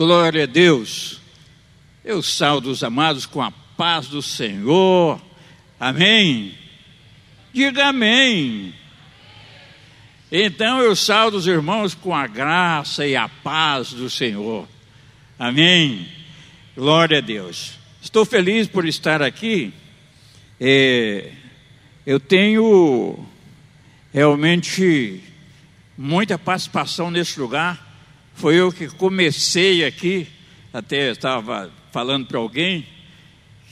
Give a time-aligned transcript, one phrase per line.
[0.00, 1.20] Glória a Deus.
[2.02, 5.20] Eu saldo os amados com a paz do Senhor.
[5.78, 6.54] Amém.
[7.52, 8.72] Diga amém.
[10.32, 14.66] Então eu saldo os irmãos com a graça e a paz do Senhor.
[15.38, 16.08] Amém.
[16.74, 17.74] Glória a Deus.
[18.00, 19.70] Estou feliz por estar aqui.
[20.58, 21.30] É,
[22.06, 23.22] eu tenho
[24.14, 25.22] realmente
[25.94, 27.89] muita participação nesse lugar.
[28.40, 30.26] Foi eu que comecei aqui,
[30.72, 32.86] até estava falando para alguém,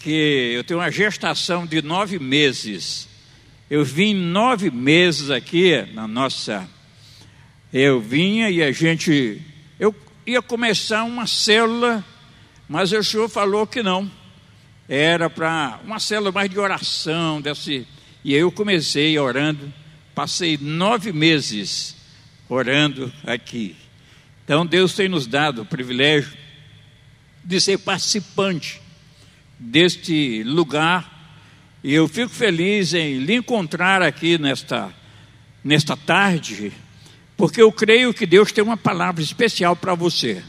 [0.02, 3.08] que eu tenho uma gestação de nove meses.
[3.70, 6.68] Eu vim nove meses aqui na nossa.
[7.72, 9.40] Eu vinha e a gente.
[9.80, 9.96] Eu
[10.26, 12.04] ia começar uma célula,
[12.68, 14.10] mas o senhor falou que não.
[14.86, 17.88] Era para uma célula mais de oração, desse.
[18.22, 19.72] E eu comecei orando.
[20.14, 21.96] Passei nove meses
[22.50, 23.74] orando aqui.
[24.48, 26.32] Então Deus tem nos dado o privilégio
[27.44, 28.80] de ser participante
[29.58, 31.36] deste lugar.
[31.84, 34.90] E eu fico feliz em lhe encontrar aqui nesta,
[35.62, 36.72] nesta tarde,
[37.36, 40.42] porque eu creio que Deus tem uma palavra especial para você.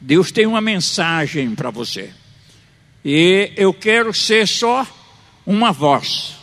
[0.00, 2.12] Deus tem uma mensagem para você.
[3.04, 4.86] E eu quero ser só
[5.44, 6.36] uma voz.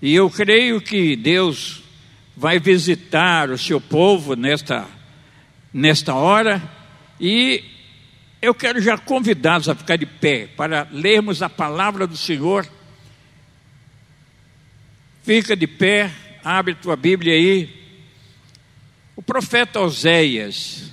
[0.00, 1.82] E eu creio que Deus
[2.36, 4.86] vai visitar o seu povo nesta,
[5.72, 6.62] nesta hora.
[7.20, 7.64] E
[8.40, 12.66] eu quero já convidá-los a ficar de pé para lermos a palavra do Senhor.
[15.22, 16.10] Fica de pé,
[16.42, 17.68] abre tua Bíblia aí.
[19.14, 20.90] O profeta Oséias.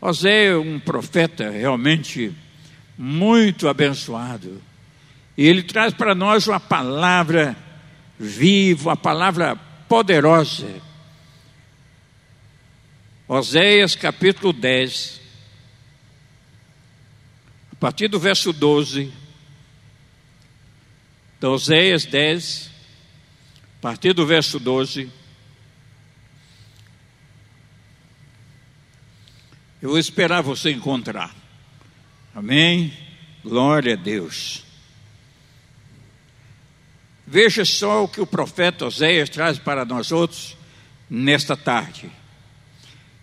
[0.00, 2.34] Oséias é um profeta realmente
[2.98, 4.60] muito abençoado.
[5.36, 7.56] E ele traz para nós uma palavra
[8.18, 9.54] viva, uma palavra
[9.88, 10.66] poderosa.
[13.28, 15.20] Oséias capítulo 10
[17.76, 19.12] a partir do verso 12,
[21.36, 22.70] então Oséias 10,
[23.78, 25.12] a partir do verso 12,
[29.82, 31.36] eu vou esperar você encontrar.
[32.34, 32.96] Amém?
[33.44, 34.64] Glória a Deus.
[37.26, 40.56] Veja só o que o profeta Oséias traz para nós outros
[41.10, 42.10] nesta tarde.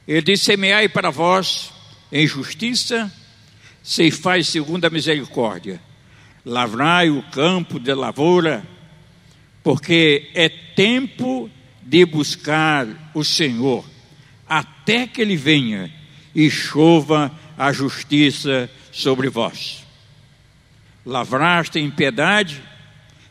[0.08, 1.72] Ele diz: Semeai para vós
[2.12, 3.12] em justiça
[3.82, 5.82] ceifai segundo a misericórdia,
[6.46, 8.66] lavrai o campo de lavoura,
[9.62, 11.50] porque é tempo
[11.82, 13.86] de buscar o Senhor,
[14.48, 15.94] até que Ele venha
[16.34, 19.86] e chova a justiça sobre vós.
[21.06, 22.64] Lavraste em piedade,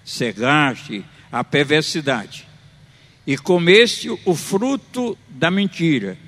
[0.05, 2.47] cegaste a perversidade,
[3.27, 6.19] e comeste o fruto da mentira,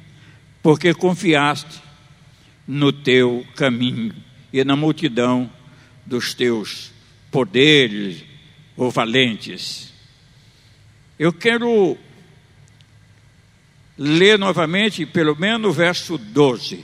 [0.64, 1.82] porque confiaste
[2.66, 4.14] no teu caminho
[4.50, 5.52] e na multidão
[6.06, 6.90] dos teus
[7.30, 8.24] poderes
[8.74, 9.92] ou valentes.
[11.18, 11.98] Eu quero
[13.98, 16.82] ler novamente, pelo menos o verso 12: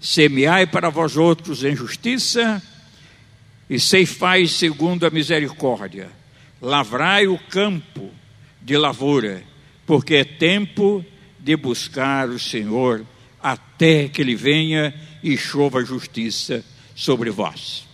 [0.00, 2.60] Semeai para vós outros em justiça
[3.70, 6.10] e ceifai segundo a misericórdia,
[6.60, 8.10] lavrai o campo
[8.60, 9.44] de lavoura,
[9.86, 11.06] porque é tempo
[11.38, 13.06] de buscar o Senhor
[13.42, 16.64] até que ele venha e chova justiça
[16.94, 17.86] sobre vós.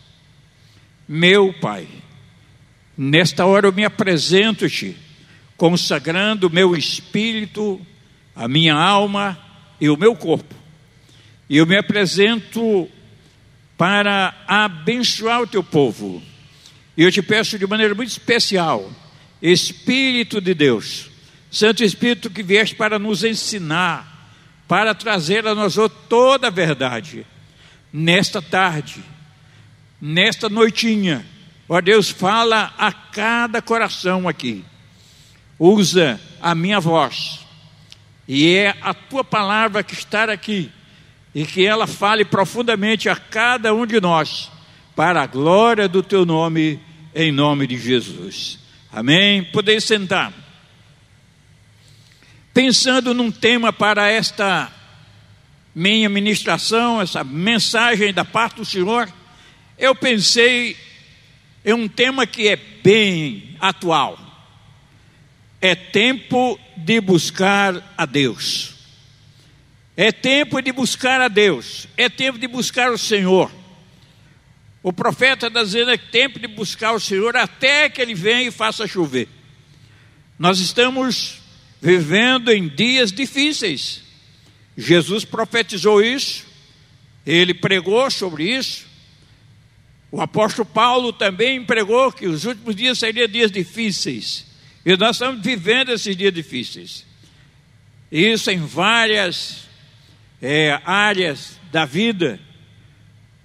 [1.08, 1.88] Meu Pai,
[2.96, 4.96] nesta hora eu me apresento-te,
[5.56, 7.80] consagrando meu espírito,
[8.34, 9.38] a minha alma
[9.80, 10.54] e o meu corpo.
[11.48, 12.88] E eu me apresento
[13.76, 16.22] para abençoar o teu povo.
[16.96, 18.90] E eu te peço de maneira muito especial,
[19.40, 21.08] Espírito de Deus,
[21.48, 24.17] Santo Espírito que vieste para nos ensinar,
[24.68, 25.76] para trazer a nós
[26.08, 27.26] toda a verdade.
[27.90, 29.02] Nesta tarde,
[29.98, 31.24] nesta noitinha,
[31.66, 34.62] ó Deus, fala a cada coração aqui.
[35.58, 37.40] Usa a minha voz.
[38.28, 40.70] E é a tua palavra que está aqui.
[41.34, 44.50] E que ela fale profundamente a cada um de nós,
[44.94, 46.78] para a glória do teu nome,
[47.14, 48.58] em nome de Jesus.
[48.92, 49.44] Amém?
[49.44, 50.32] Podeis sentar
[52.58, 54.68] pensando num tema para esta
[55.72, 59.08] minha ministração, essa mensagem da parte do Senhor,
[59.78, 60.76] eu pensei
[61.64, 64.18] em um tema que é bem atual.
[65.60, 68.74] É tempo de buscar a Deus.
[69.96, 71.86] É tempo de buscar a Deus.
[71.96, 73.52] É tempo de buscar o Senhor.
[74.82, 78.50] O profeta está dizendo é tempo de buscar o Senhor até que Ele venha e
[78.50, 79.28] faça chover.
[80.36, 81.37] Nós estamos
[81.80, 84.02] vivendo em dias difíceis.
[84.76, 86.48] Jesus profetizou isso
[87.28, 88.86] ele pregou sobre isso.
[90.10, 94.46] O apóstolo Paulo também pregou que os últimos dias seriam dias difíceis.
[94.82, 97.04] E nós estamos vivendo esses dias difíceis.
[98.10, 99.68] Isso em várias
[100.40, 102.40] é, áreas da vida.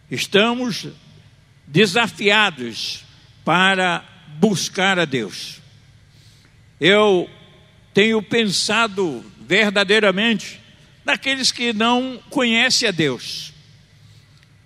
[0.10, 0.88] Estamos
[1.68, 3.04] desafiados
[3.44, 4.02] para
[4.40, 5.60] buscar a Deus.
[6.80, 7.30] Eu
[7.94, 10.60] tenho pensado verdadeiramente
[11.06, 13.54] naqueles que não conhecem a Deus.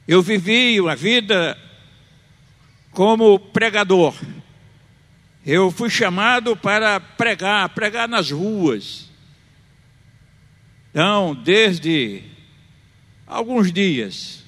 [0.08, 1.58] Eu vivi uma vida
[2.92, 4.16] como pregador.
[5.46, 9.10] Eu fui chamado para pregar, pregar nas ruas.
[10.90, 12.24] Então, desde
[13.26, 14.44] alguns dias,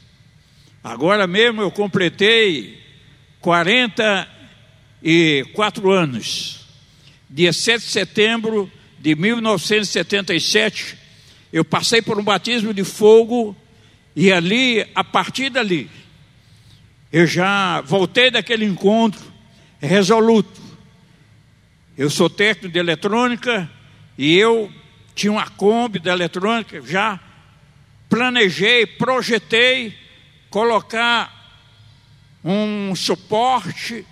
[0.84, 2.84] agora mesmo eu completei
[3.40, 6.59] 44 anos.
[7.32, 10.98] Dia 7 de setembro de 1977,
[11.54, 13.56] eu passei por um batismo de fogo
[14.16, 15.88] e ali, a partir dali,
[17.14, 19.22] eu já voltei daquele encontro
[19.80, 20.60] resoluto.
[21.96, 23.70] Eu sou técnico de eletrônica
[24.18, 24.72] e eu
[25.14, 27.20] tinha uma Kombi da eletrônica, já
[28.10, 29.96] planejei, projetei
[30.50, 31.32] colocar
[32.44, 34.04] um suporte,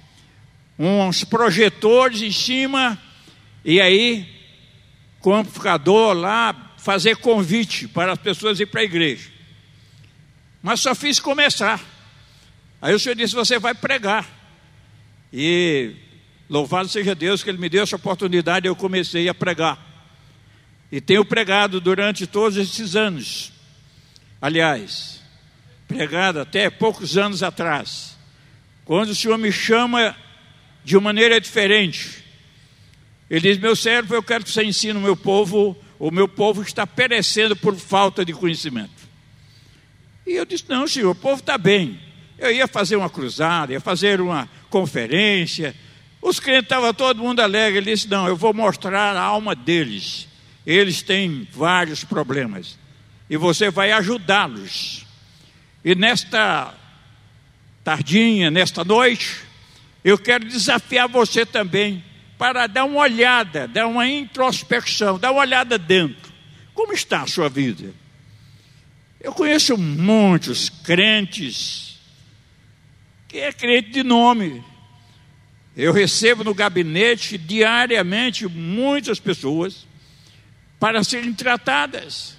[0.78, 3.07] uns projetores em cima
[3.68, 4.26] e aí
[5.20, 9.30] com amplificador lá fazer convite para as pessoas ir para a igreja.
[10.64, 11.82] Mas só fiz começar.
[12.82, 14.26] Aí o Senhor disse: Você vai pregar.
[15.34, 15.92] E
[16.50, 19.78] louvado seja Deus que Ele me deu essa oportunidade eu comecei a pregar.
[20.90, 23.52] E tenho pregado durante todos esses anos.
[24.42, 25.22] Aliás,
[25.90, 28.18] pregado até poucos anos atrás.
[28.86, 30.16] Quando o Senhor me chama
[30.86, 32.24] de maneira diferente,
[33.30, 35.78] Ele diz: Meu servo, eu quero que você ensine o meu povo.
[36.00, 39.08] O meu povo está perecendo por falta de conhecimento.
[40.26, 42.00] E eu disse: Não, Senhor, o povo está bem.
[42.38, 45.76] Eu ia fazer uma cruzada, ia fazer uma conferência.
[46.22, 47.80] Os crentes estavam todo mundo alegre.
[47.80, 50.28] Ele disse: Não, eu vou mostrar a alma deles.
[50.66, 52.78] Eles têm vários problemas.
[53.30, 55.06] E você vai ajudá-los.
[55.84, 56.74] E nesta
[57.84, 59.38] tardinha, nesta noite,
[60.04, 62.04] eu quero desafiar você também
[62.38, 66.32] para dar uma olhada, dar uma introspecção, dar uma olhada dentro.
[66.74, 67.94] Como está a sua vida?
[69.20, 71.98] Eu conheço muitos crentes
[73.28, 74.64] que é crente de nome.
[75.76, 79.88] Eu recebo no gabinete diariamente muitas pessoas
[80.80, 82.38] para serem tratadas.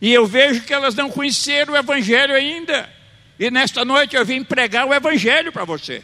[0.00, 2.90] E eu vejo que elas não conheceram o Evangelho ainda.
[3.38, 6.02] E nesta noite eu vim pregar o Evangelho para você.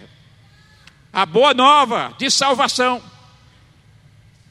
[1.16, 3.02] A boa nova de salvação.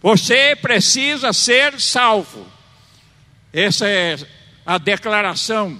[0.01, 2.47] Você precisa ser salvo.
[3.53, 4.17] Essa é
[4.65, 5.79] a declaração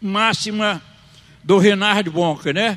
[0.00, 0.82] máxima
[1.44, 2.76] do Renard Bonca, né?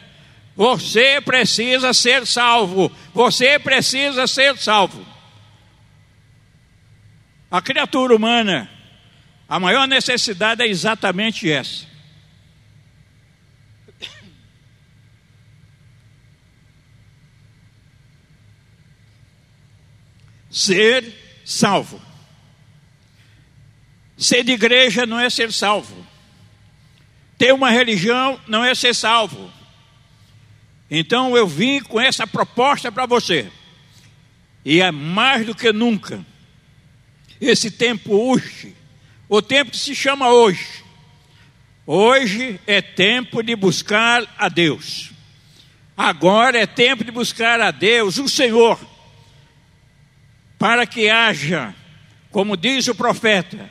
[0.55, 2.95] Você precisa ser salvo.
[3.15, 5.03] Você precisa ser salvo.
[7.49, 8.69] A criatura humana,
[9.49, 11.94] a maior necessidade é exatamente essa.
[20.55, 21.13] Ser
[21.43, 22.01] salvo.
[24.17, 26.07] Ser de igreja não é ser salvo.
[27.37, 29.51] Ter uma religião não é ser salvo.
[30.89, 33.51] Então eu vim com essa proposta para você.
[34.63, 36.25] E é mais do que nunca.
[37.41, 38.73] Esse tempo hoje,
[39.27, 40.85] o tempo que se chama hoje.
[41.85, 45.11] Hoje é tempo de buscar a Deus.
[45.97, 48.79] Agora é tempo de buscar a Deus, o Senhor,
[50.57, 51.73] para que haja,
[52.31, 53.69] como diz o profeta,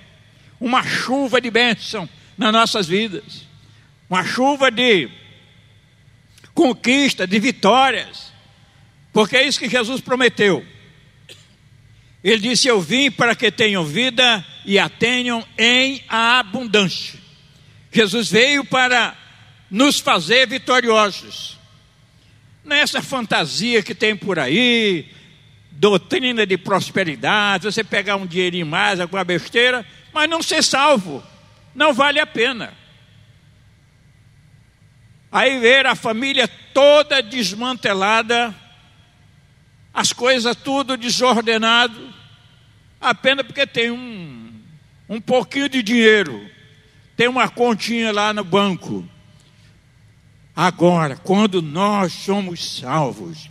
[0.60, 3.44] uma chuva de bênção nas nossas vidas
[4.08, 5.08] uma chuva de
[6.54, 8.32] conquista, de vitórias,
[9.12, 10.64] porque é isso que Jesus prometeu.
[12.22, 17.18] Ele disse: Eu vim para que tenham vida e a tenham em abundância.
[17.90, 19.16] Jesus veio para
[19.70, 21.58] nos fazer vitoriosos.
[22.64, 25.10] Nessa fantasia que tem por aí,
[25.76, 31.22] doutrina de prosperidade, você pegar um dinheirinho mais, alguma besteira, mas não ser salvo,
[31.74, 32.72] não vale a pena.
[35.30, 38.54] Aí ver a família toda desmantelada,
[39.92, 42.14] as coisas tudo desordenado,
[43.00, 44.52] apenas porque tem um,
[45.08, 46.48] um pouquinho de dinheiro,
[47.16, 49.08] tem uma continha lá no banco.
[50.54, 53.50] Agora, quando nós somos salvos,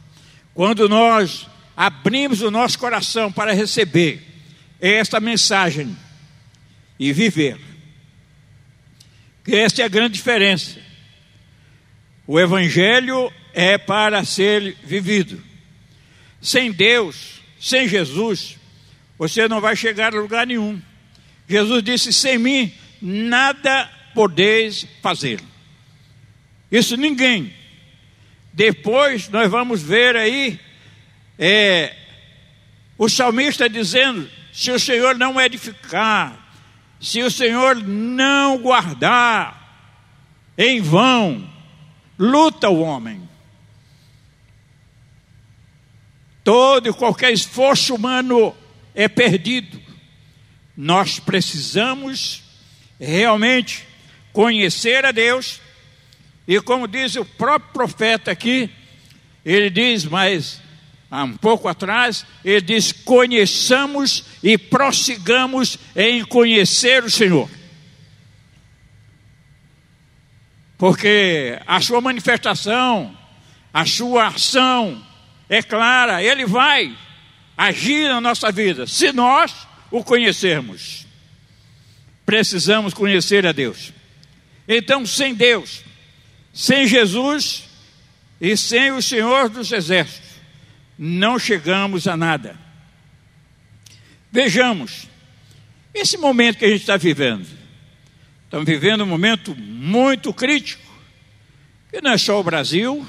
[0.53, 4.22] quando nós abrimos o nosso coração para receber
[4.80, 5.96] esta mensagem
[7.00, 7.58] e viver,
[9.48, 10.80] Essa é a grande diferença.
[12.25, 15.42] O Evangelho é para ser vivido.
[16.42, 18.58] Sem Deus, sem Jesus,
[19.18, 20.82] você não vai chegar a lugar nenhum.
[21.48, 25.39] Jesus disse: sem mim, nada podeis fazer.
[26.72, 27.53] Isso ninguém.
[28.53, 30.60] Depois nós vamos ver aí
[31.37, 31.95] é,
[32.97, 36.39] o salmista dizendo: se o Senhor não edificar,
[36.99, 39.63] se o Senhor não guardar,
[40.57, 41.51] em vão
[42.17, 43.27] luta o homem.
[46.43, 48.55] Todo e qualquer esforço humano
[48.93, 49.81] é perdido.
[50.75, 52.43] Nós precisamos
[52.99, 53.85] realmente
[54.31, 55.61] conhecer a Deus,
[56.47, 58.69] e como diz o próprio profeta aqui,
[59.45, 60.62] ele diz, mas
[61.13, 67.48] há um pouco atrás, ele diz: conheçamos e prossigamos em conhecer o Senhor.
[70.75, 73.15] Porque a sua manifestação,
[73.72, 75.05] a sua ação
[75.48, 76.98] é clara, ele vai
[77.55, 81.05] agir na nossa vida, se nós o conhecermos.
[82.25, 83.93] Precisamos conhecer a Deus.
[84.67, 85.84] Então, sem Deus,
[86.51, 87.65] sem Jesus
[88.41, 90.23] e sem o Senhor dos Exércitos,
[90.97, 92.57] não chegamos a nada.
[94.31, 95.07] Vejamos,
[95.93, 97.47] esse momento que a gente está vivendo,
[98.45, 100.83] estamos vivendo um momento muito crítico,
[101.91, 103.05] que não é só o Brasil,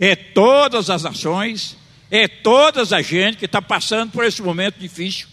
[0.00, 1.76] é todas as nações,
[2.10, 5.28] é toda a gente que está passando por esse momento difícil.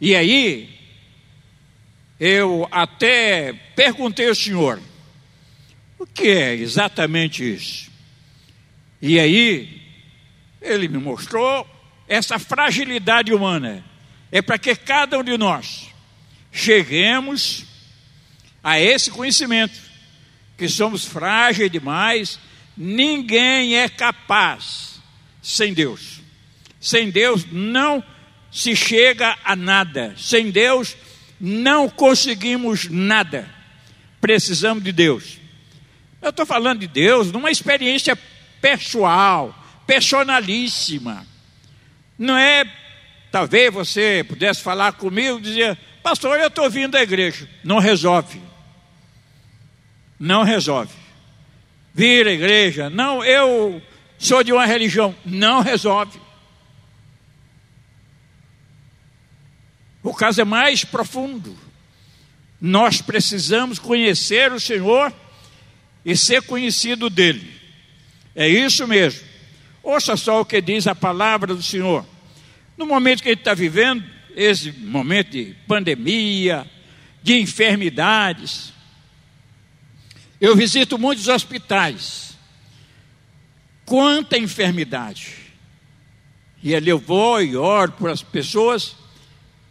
[0.00, 0.68] E aí,
[2.18, 4.80] eu até perguntei ao senhor,
[5.98, 7.90] o que é exatamente isso?
[9.00, 9.79] E aí,
[10.60, 11.66] ele me mostrou
[12.06, 13.84] essa fragilidade humana.
[14.32, 15.88] É para que cada um de nós
[16.52, 17.64] cheguemos
[18.62, 19.78] a esse conhecimento,
[20.56, 22.38] que somos frágeis demais,
[22.76, 25.00] ninguém é capaz
[25.42, 26.20] sem Deus.
[26.80, 28.02] Sem Deus não
[28.50, 30.14] se chega a nada.
[30.16, 30.96] Sem Deus
[31.40, 33.48] não conseguimos nada.
[34.20, 35.38] Precisamos de Deus.
[36.20, 38.16] Eu estou falando de Deus numa experiência
[38.60, 39.54] pessoal,
[39.90, 41.26] personalíssima.
[42.16, 42.64] Não é,
[43.32, 47.50] talvez você pudesse falar comigo e dizer, pastor, eu estou vindo da igreja.
[47.64, 48.40] Não resolve.
[50.16, 50.94] Não resolve.
[51.92, 53.82] Vir à igreja, não, eu
[54.16, 55.12] sou de uma religião.
[55.24, 56.20] Não resolve.
[60.04, 61.58] O caso é mais profundo.
[62.60, 65.12] Nós precisamos conhecer o Senhor
[66.04, 67.52] e ser conhecido dele.
[68.36, 69.29] É isso mesmo.
[69.82, 72.04] Ouça só o que diz a palavra do Senhor.
[72.76, 76.66] No momento que ele está vivendo, esse momento de pandemia,
[77.22, 78.72] de enfermidades,
[80.40, 82.38] eu visito muitos hospitais.
[83.84, 85.34] Quanta enfermidade.
[86.62, 88.96] E ali eu vou e oro por as pessoas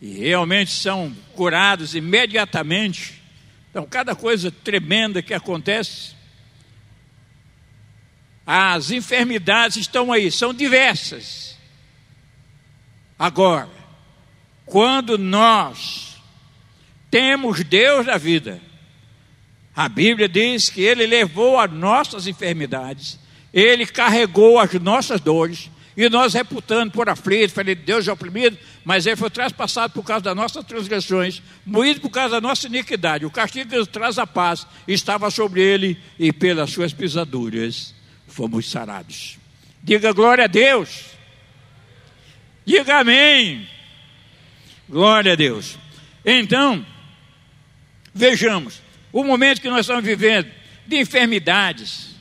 [0.02, 3.22] e realmente são curados imediatamente.
[3.70, 6.16] Então, cada coisa tremenda que acontece,
[8.52, 11.56] as enfermidades estão aí, são diversas.
[13.18, 13.70] Agora,
[14.66, 16.18] quando nós
[17.12, 18.60] temos Deus na vida,
[19.76, 23.20] a Bíblia diz que Ele levou as nossas enfermidades,
[23.54, 29.06] Ele carregou as nossas dores, e nós reputando por aflito, falei, Deus é oprimido, mas
[29.06, 33.28] ele foi traspassado por causa das nossas transgressões, moído por causa da nossa iniquidade.
[33.28, 37.99] O castigo que traz a paz estava sobre ele, e pelas suas pisaduras
[38.30, 39.38] fomos sarados.
[39.84, 41.06] Diga glória a Deus.
[42.66, 43.68] Diga amém.
[44.88, 45.78] Glória a Deus.
[46.26, 46.86] Então,
[48.14, 48.82] vejamos,
[49.12, 50.50] o momento que nós estamos vivendo
[50.88, 52.16] de enfermidades,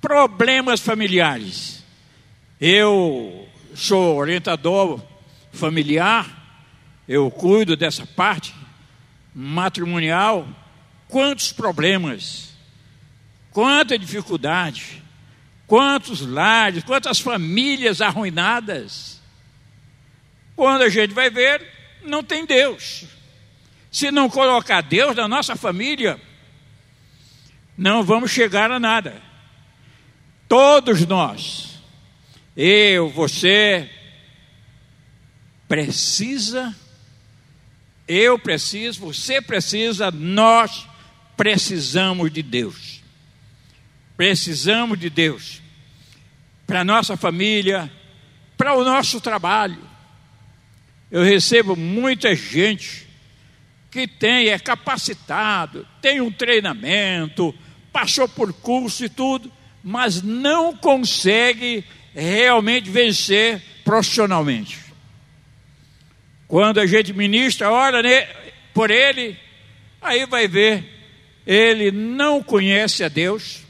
[0.00, 1.82] problemas familiares
[2.64, 5.02] eu sou orientador
[5.50, 6.62] familiar,
[7.08, 8.54] eu cuido dessa parte
[9.34, 10.46] matrimonial.
[11.08, 12.54] Quantos problemas,
[13.50, 15.01] quanta dificuldade,
[15.72, 19.22] quantos lares, quantas famílias arruinadas.
[20.54, 21.66] Quando a gente vai ver,
[22.04, 23.06] não tem Deus.
[23.90, 26.20] Se não colocar Deus na nossa família,
[27.74, 29.22] não vamos chegar a nada.
[30.46, 31.78] Todos nós
[32.54, 33.88] eu, você,
[35.66, 36.76] precisa,
[38.06, 40.86] eu preciso, você precisa, nós
[41.34, 43.00] precisamos de Deus.
[44.18, 45.61] Precisamos de Deus
[46.72, 47.92] para a nossa família,
[48.56, 49.76] para o nosso trabalho.
[51.10, 53.06] Eu recebo muita gente
[53.90, 57.54] que tem, é capacitado, tem um treinamento,
[57.92, 59.52] passou por curso e tudo,
[59.84, 64.78] mas não consegue realmente vencer profissionalmente.
[66.48, 68.02] Quando a gente ministra, ora
[68.72, 69.38] por ele,
[70.00, 70.82] aí vai ver,
[71.46, 73.62] ele não conhece a Deus,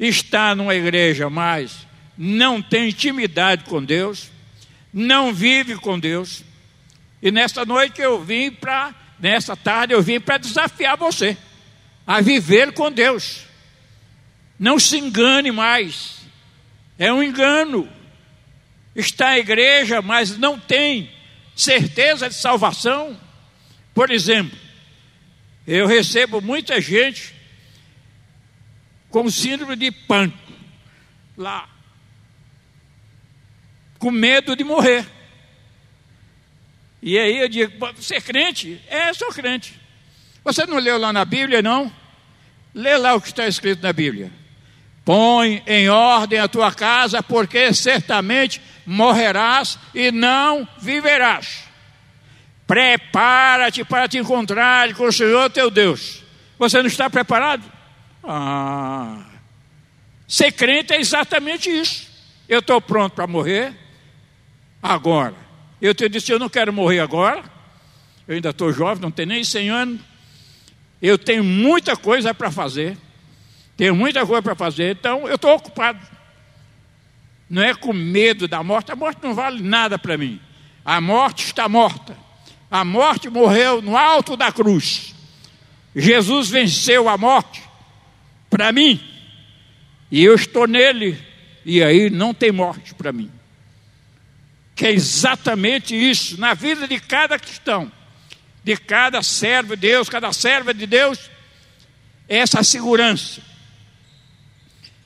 [0.00, 4.30] está numa igreja, mas não tem intimidade com Deus,
[4.92, 6.44] não vive com Deus.
[7.22, 11.36] E nesta noite eu vim para, nesta tarde eu vim para desafiar você
[12.06, 13.44] a viver com Deus.
[14.58, 16.20] Não se engane mais.
[16.98, 17.88] É um engano.
[18.94, 21.10] Está a igreja, mas não tem
[21.56, 23.18] certeza de salvação.
[23.94, 24.58] Por exemplo,
[25.66, 27.34] eu recebo muita gente
[29.08, 30.52] com síndrome de pânico
[31.36, 31.68] lá,
[34.02, 35.06] com medo de morrer.
[37.00, 38.82] E aí eu digo: Você é crente?
[38.88, 39.80] É, sou crente.
[40.42, 41.90] Você não leu lá na Bíblia, não?
[42.74, 44.32] Lê lá o que está escrito na Bíblia.
[45.04, 51.62] Põe em ordem a tua casa, porque certamente morrerás e não viverás.
[52.66, 56.24] Prepara-te para te encontrar com o Senhor teu Deus.
[56.58, 57.62] Você não está preparado?
[58.24, 59.26] Ah,
[60.26, 62.10] ser crente é exatamente isso.
[62.48, 63.81] Eu estou pronto para morrer
[64.82, 65.36] agora.
[65.80, 67.44] Eu te disse, eu não quero morrer agora.
[68.26, 70.00] Eu ainda estou jovem, não tenho nem 100 anos.
[71.00, 72.96] Eu tenho muita coisa para fazer.
[73.76, 75.98] Tenho muita coisa para fazer, então eu estou ocupado.
[77.48, 80.40] Não é com medo da morte, a morte não vale nada para mim.
[80.84, 82.16] A morte está morta.
[82.70, 85.14] A morte morreu no alto da cruz.
[85.94, 87.62] Jesus venceu a morte
[88.48, 89.00] para mim.
[90.10, 91.18] E eu estou nele.
[91.64, 93.30] E aí não tem morte para mim.
[94.82, 97.92] Que é exatamente isso na vida de cada cristão,
[98.64, 101.30] de cada servo de Deus, cada serva de Deus,
[102.28, 103.40] essa segurança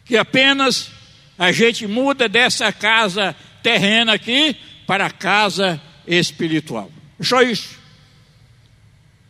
[0.07, 0.91] que apenas
[1.39, 6.91] a gente muda dessa casa terrena aqui para a casa espiritual.
[7.21, 7.79] Só isso.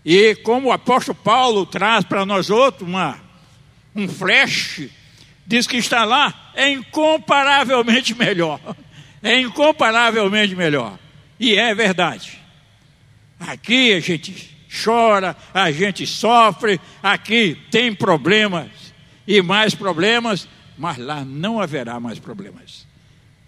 [0.05, 3.19] E como o apóstolo Paulo traz para nós outros uma,
[3.97, 4.83] um flash,
[5.45, 8.61] diz que está lá, é incomparavelmente melhor.
[9.27, 10.97] É incomparavelmente melhor.
[11.41, 12.39] E é verdade.
[13.41, 18.71] Aqui a gente chora, a gente sofre, aqui tem problemas
[19.27, 20.47] e mais problemas,
[20.79, 22.87] mas lá não haverá mais problemas.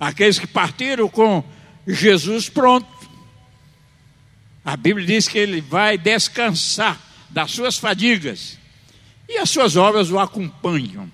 [0.01, 1.45] Aqueles que partiram com
[1.87, 2.89] Jesus pronto.
[4.65, 8.59] A Bíblia diz que ele vai descansar das suas fadigas
[9.29, 11.09] e as suas obras o acompanham.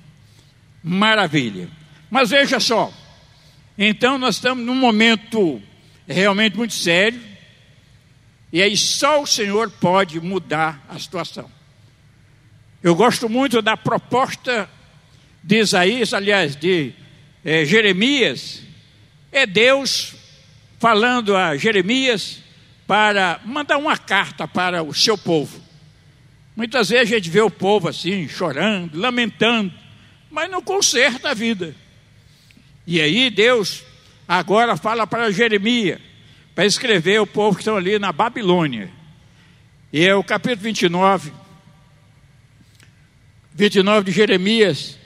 [0.83, 1.69] Maravilha.
[2.11, 2.91] Mas veja só,
[3.77, 5.61] então nós estamos num momento
[6.07, 7.21] realmente muito sério,
[8.53, 11.51] e aí só o Senhor pode mudar a situação.
[12.83, 14.69] Eu gosto muito da proposta
[15.43, 16.93] de Isaías, aliás, de
[17.45, 18.63] é, Jeremias,
[19.33, 20.15] é Deus
[20.79, 22.39] falando a Jeremias
[22.87, 25.63] para mandar uma carta para o seu povo.
[26.55, 29.73] Muitas vezes a gente vê o povo assim, chorando, lamentando,
[30.31, 31.75] mas não conserta a vida.
[32.87, 33.83] E aí Deus
[34.27, 36.01] agora fala para Jeremias,
[36.55, 38.91] para escrever o povo que estão ali na Babilônia.
[39.93, 41.33] E é o capítulo 29,
[43.55, 44.99] 29 de Jeremias,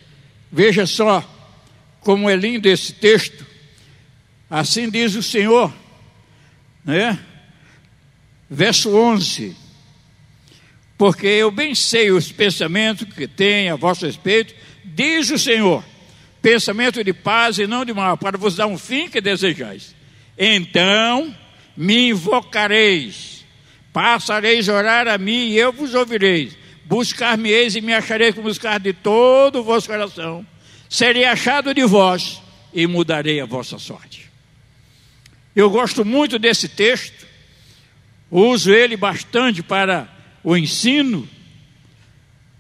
[0.51, 1.23] Veja só
[2.01, 3.47] como é lindo esse texto.
[4.49, 5.73] Assim diz o Senhor,
[6.85, 7.19] né?
[8.49, 9.55] Verso 11:
[10.97, 15.85] Porque eu bem sei os pensamentos que tem a vosso respeito, diz o Senhor,
[16.41, 19.95] pensamento de paz e não de mal, para vos dar um fim que desejais.
[20.37, 21.35] Então
[21.77, 23.45] me invocareis,
[23.93, 26.57] passareis a orar a mim e eu vos ouvireis
[26.89, 30.45] Buscar-me-eis e me achareis com buscar de todo o vosso coração.
[30.89, 32.41] Serei achado de vós
[32.73, 34.31] e mudarei a vossa sorte.
[35.55, 37.27] Eu gosto muito desse texto,
[38.31, 40.09] uso ele bastante para
[40.43, 41.29] o ensino.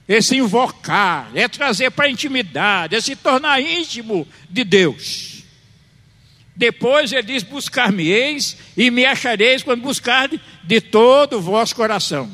[0.08, 5.44] Esse invocar, é trazer para a intimidade, é se tornar íntimo de Deus.
[6.56, 12.30] Depois ele diz: Buscar-me-eis e me achareis quando buscardes de todo o vosso coração.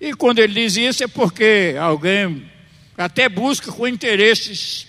[0.00, 2.50] E quando ele diz isso é porque alguém
[2.98, 4.88] até busca com interesses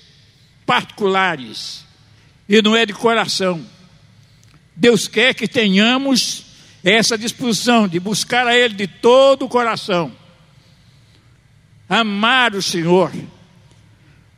[0.66, 1.86] particulares
[2.50, 3.64] e não é de coração.
[4.76, 6.46] Deus quer que tenhamos
[6.84, 10.12] essa disposição de buscar a Ele de todo o coração,
[11.94, 13.12] amar o Senhor,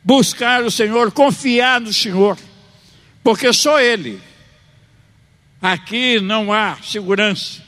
[0.04, 2.38] buscar o Senhor, confiar no Senhor,
[3.22, 4.20] porque só Ele.
[5.60, 7.64] Aqui não há segurança,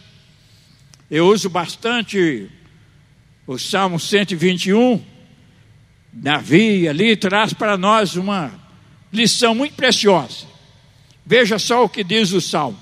[1.11, 2.51] Eu uso bastante
[3.47, 5.03] o Salmo 121.
[6.13, 8.53] Davi ali traz para nós uma
[9.11, 10.47] lição muito preciosa.
[11.25, 12.79] Veja só o que diz o Salmo.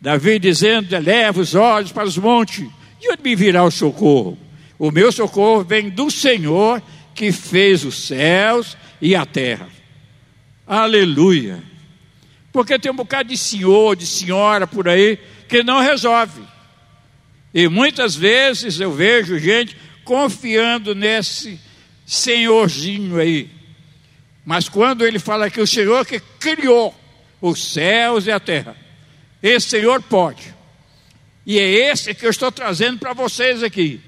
[0.00, 2.68] Davi dizendo: Eleva os olhos para os montes,
[3.00, 4.36] de onde me virá o socorro?
[4.80, 6.82] O meu socorro vem do Senhor
[7.14, 9.68] que fez os céus e a terra.
[10.66, 11.62] Aleluia.
[12.50, 16.40] Porque tem um bocado de senhor, de senhora por aí que não resolve.
[17.52, 21.60] E muitas vezes eu vejo gente confiando nesse
[22.06, 23.50] senhorzinho aí.
[24.46, 26.98] Mas quando ele fala que o Senhor que criou
[27.38, 28.74] os céus e a terra,
[29.42, 30.54] esse Senhor pode.
[31.44, 34.00] E é esse que eu estou trazendo para vocês aqui.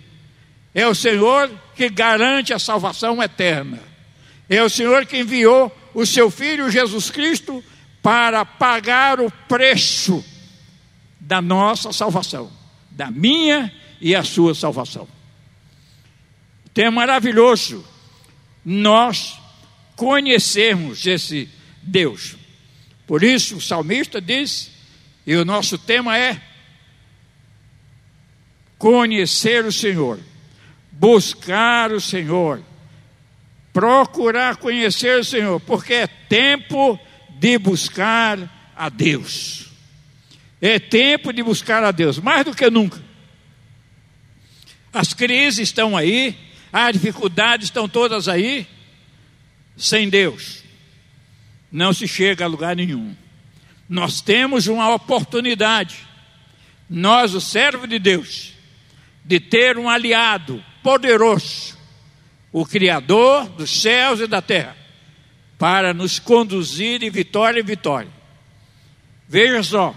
[0.75, 3.81] É o Senhor que garante a salvação eterna.
[4.49, 7.63] É o Senhor que enviou o seu Filho Jesus Cristo
[8.03, 10.25] para pagar o preço
[11.21, 12.51] da nossa salvação,
[12.91, 15.07] da minha e a sua salvação.
[16.71, 17.85] Então é maravilhoso
[18.65, 19.39] nós
[19.95, 21.49] conhecermos esse
[21.83, 22.37] Deus.
[23.07, 24.71] Por isso o salmista diz,
[25.27, 26.41] e o nosso tema é
[28.79, 30.19] conhecer o Senhor,
[30.93, 32.63] buscar o Senhor,
[33.73, 36.99] procurar conhecer o Senhor, porque é tempo
[37.31, 39.71] de buscar a Deus.
[40.61, 43.03] É tempo de buscar a Deus, mais do que nunca.
[44.93, 46.37] As crises estão aí,
[46.73, 48.67] as dificuldades estão todas aí.
[49.77, 50.63] Sem Deus,
[51.73, 53.17] não se chega a lugar nenhum.
[53.89, 55.97] Nós temos uma oportunidade,
[56.89, 58.53] nós, o servo de Deus,
[59.25, 61.77] de ter um aliado poderoso,
[62.53, 64.77] o Criador dos céus e da terra,
[65.59, 68.11] para nos conduzir de vitória em vitória.
[69.29, 69.95] Veja só,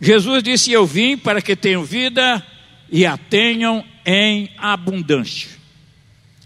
[0.00, 2.44] Jesus disse: Eu vim para que tenham vida
[2.90, 5.50] e a tenham em abundância.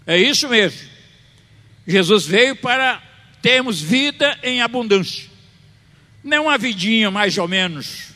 [0.05, 0.87] É isso mesmo.
[1.85, 3.01] Jesus veio para
[3.41, 5.25] termos vida em abundância.
[6.23, 8.09] Não uma vidinha mais ou menos,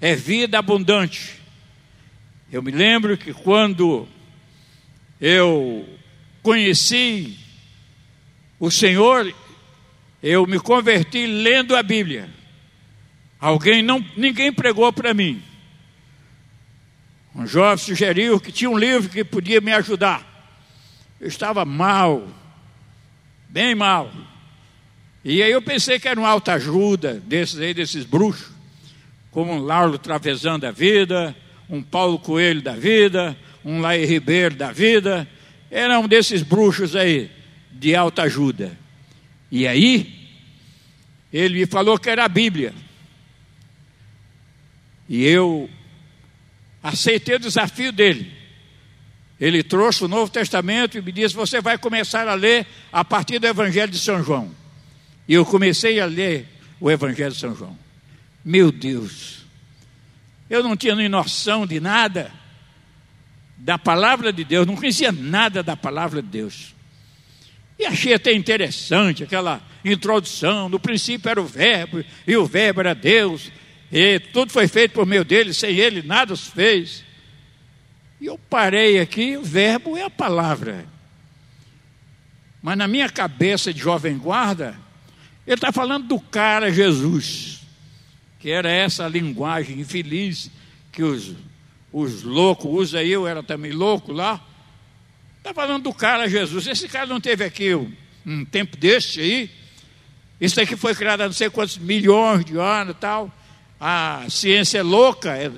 [0.00, 1.34] é vida abundante.
[2.52, 4.08] Eu me lembro que quando
[5.20, 5.86] eu
[6.42, 7.36] conheci
[8.58, 9.32] o Senhor,
[10.22, 12.28] eu me converti lendo a Bíblia.
[13.38, 15.42] Alguém não, ninguém pregou para mim.
[17.34, 20.26] Um jovem sugeriu que tinha um livro que podia me ajudar.
[21.20, 22.26] Eu estava mal,
[23.48, 24.10] bem mal.
[25.24, 28.50] E aí eu pensei que era uma alta ajuda desses aí, desses bruxos,
[29.30, 31.36] como um Laulo Travesão da vida,
[31.68, 35.28] um Paulo Coelho da vida, um Laí Ribeiro da vida,
[35.70, 37.30] era um desses bruxos aí,
[37.70, 38.76] de alta ajuda.
[39.50, 40.28] E aí,
[41.32, 42.74] ele me falou que era a Bíblia.
[45.08, 45.68] E eu
[46.82, 48.32] aceitei o desafio dele.
[49.40, 53.38] Ele trouxe o Novo Testamento e me disse: Você vai começar a ler a partir
[53.38, 54.54] do Evangelho de São João.
[55.26, 56.46] E eu comecei a ler
[56.78, 57.76] o Evangelho de São João.
[58.44, 59.44] Meu Deus,
[60.48, 62.39] eu não tinha nem noção de nada
[63.60, 66.74] da palavra de Deus, não conhecia nada da palavra de Deus.
[67.78, 70.68] E achei até interessante aquela introdução.
[70.68, 73.50] No princípio era o Verbo, e o Verbo era Deus,
[73.90, 77.04] e tudo foi feito por meio dele, sem ele nada se fez.
[78.20, 80.86] E eu parei aqui, o Verbo é a palavra.
[82.62, 84.76] Mas na minha cabeça de jovem guarda,
[85.46, 87.60] ele está falando do cara Jesus
[88.40, 90.50] que era essa linguagem infeliz
[90.90, 91.34] que os,
[91.92, 94.44] os loucos usam, eu era também louco lá.
[95.38, 96.66] Está falando do cara Jesus.
[96.66, 99.50] Esse cara não teve aqui um, tempo deste aí.
[100.40, 103.32] Isso aqui foi criado há não sei quantos milhões de anos tal.
[103.80, 105.50] A ciência é louca é,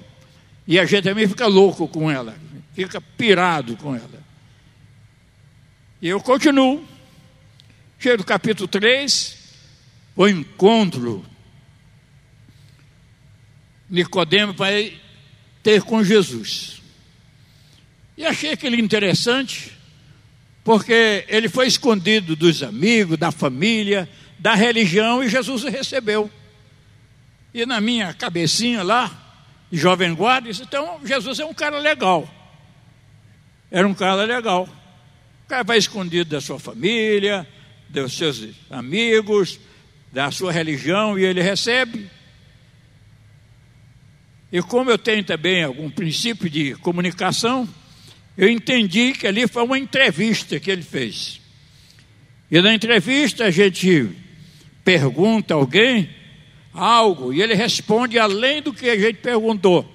[0.67, 2.37] e a gente também fica louco com ela,
[2.73, 4.23] fica pirado com ela.
[6.01, 6.87] E eu continuo.
[7.99, 9.39] Chego do capítulo 3,
[10.17, 11.25] o encontro
[13.89, 14.99] Nicodemo vai
[15.63, 16.83] ter com Jesus.
[18.17, 19.73] E achei aquele interessante,
[20.65, 26.31] porque ele foi escondido dos amigos, da família, da religião, e Jesus o recebeu.
[27.55, 29.11] E na minha cabecinha lá,
[29.71, 32.29] jovem guarda, disse, então Jesus é um cara legal.
[33.71, 34.69] Era um cara legal.
[35.45, 37.47] O cara vai escondido da sua família,
[37.89, 39.59] dos seus amigos,
[40.13, 42.11] da sua religião, e ele recebe.
[44.53, 47.67] E como eu tenho também algum princípio de comunicação,
[48.37, 51.41] eu entendi que ali foi uma entrevista que ele fez.
[52.51, 54.11] E na entrevista a gente
[54.85, 56.11] pergunta a alguém
[56.75, 59.91] algo e ele responde além do que a gente perguntou.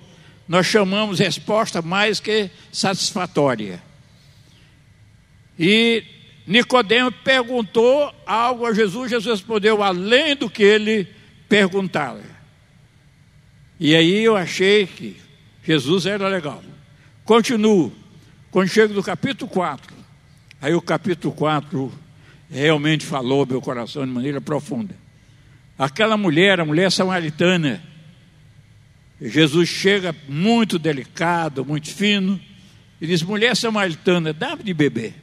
[0.47, 3.83] nós chamamos resposta mais que satisfatória.
[5.59, 6.03] E
[6.47, 11.07] Nicodemo perguntou algo a Jesus, Jesus respondeu além do que ele
[11.49, 12.36] perguntava.
[13.79, 15.17] E aí eu achei que
[15.63, 16.63] Jesus era legal.
[17.23, 17.93] Continuo.
[18.49, 19.93] Quando chego no capítulo 4,
[20.61, 21.91] aí o capítulo 4
[22.49, 24.95] realmente falou meu coração de maneira profunda.
[25.77, 27.83] Aquela mulher, a mulher samaritana,
[29.21, 32.39] Jesus chega muito delicado, muito fino,
[32.99, 35.13] e diz: Mulher samaritana, dá-me de beber.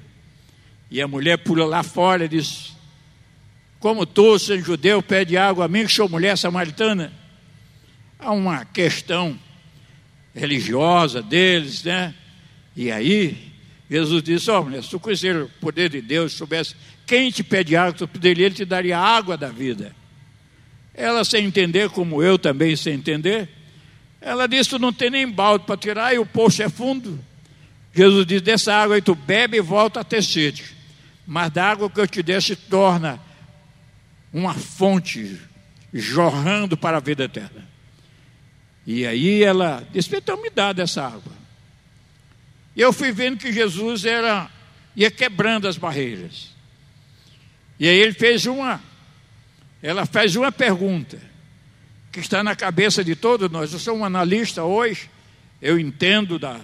[0.91, 2.77] E a mulher pula lá fora e diz:
[3.81, 7.24] Como tu, sendo judeu, pede água a mim, que sou mulher samaritana?
[8.25, 9.39] Há uma questão
[10.35, 12.15] religiosa deles, né?
[12.75, 13.53] E aí,
[13.91, 16.75] Jesus disse: Ó, oh, se tu conhecer o poder de Deus, se soubesse
[17.07, 19.95] quem te pede água, tu pediria, ele te daria a água da vida.
[20.95, 23.47] Ela, sem entender, como eu também sem entender,
[24.23, 27.23] ela disse: Tu não tem nem balde para tirar e o poço é fundo.
[27.93, 30.65] Jesus disse: Dessa água aí tu bebe e volta a ter sede.
[31.27, 33.21] Mas da água que eu te der se torna
[34.33, 35.39] uma fonte
[35.93, 37.74] jorrando para a vida eterna.
[38.87, 41.33] E aí ela disse: Então me dá dessa água.
[42.77, 44.51] E eu fui vendo que Jesus era
[44.97, 46.51] ia quebrando as barreiras.
[47.79, 48.81] E aí ele fez uma,
[49.83, 51.21] ela fez uma pergunta
[52.13, 53.73] que está na cabeça de todos nós.
[53.73, 55.11] Eu sou um analista hoje,
[55.61, 56.61] eu entendo da,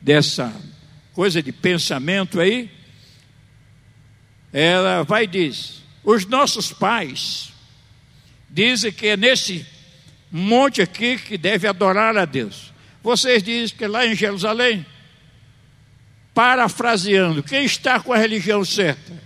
[0.00, 0.54] dessa
[1.12, 2.70] coisa de pensamento aí.
[4.52, 7.52] Ela vai e diz: os nossos pais
[8.48, 9.66] dizem que é nesse
[10.40, 12.72] monte aqui que deve adorar a Deus.
[13.02, 14.84] Vocês dizem que lá em Jerusalém,
[16.34, 19.22] parafraseando, quem está com a religião certa?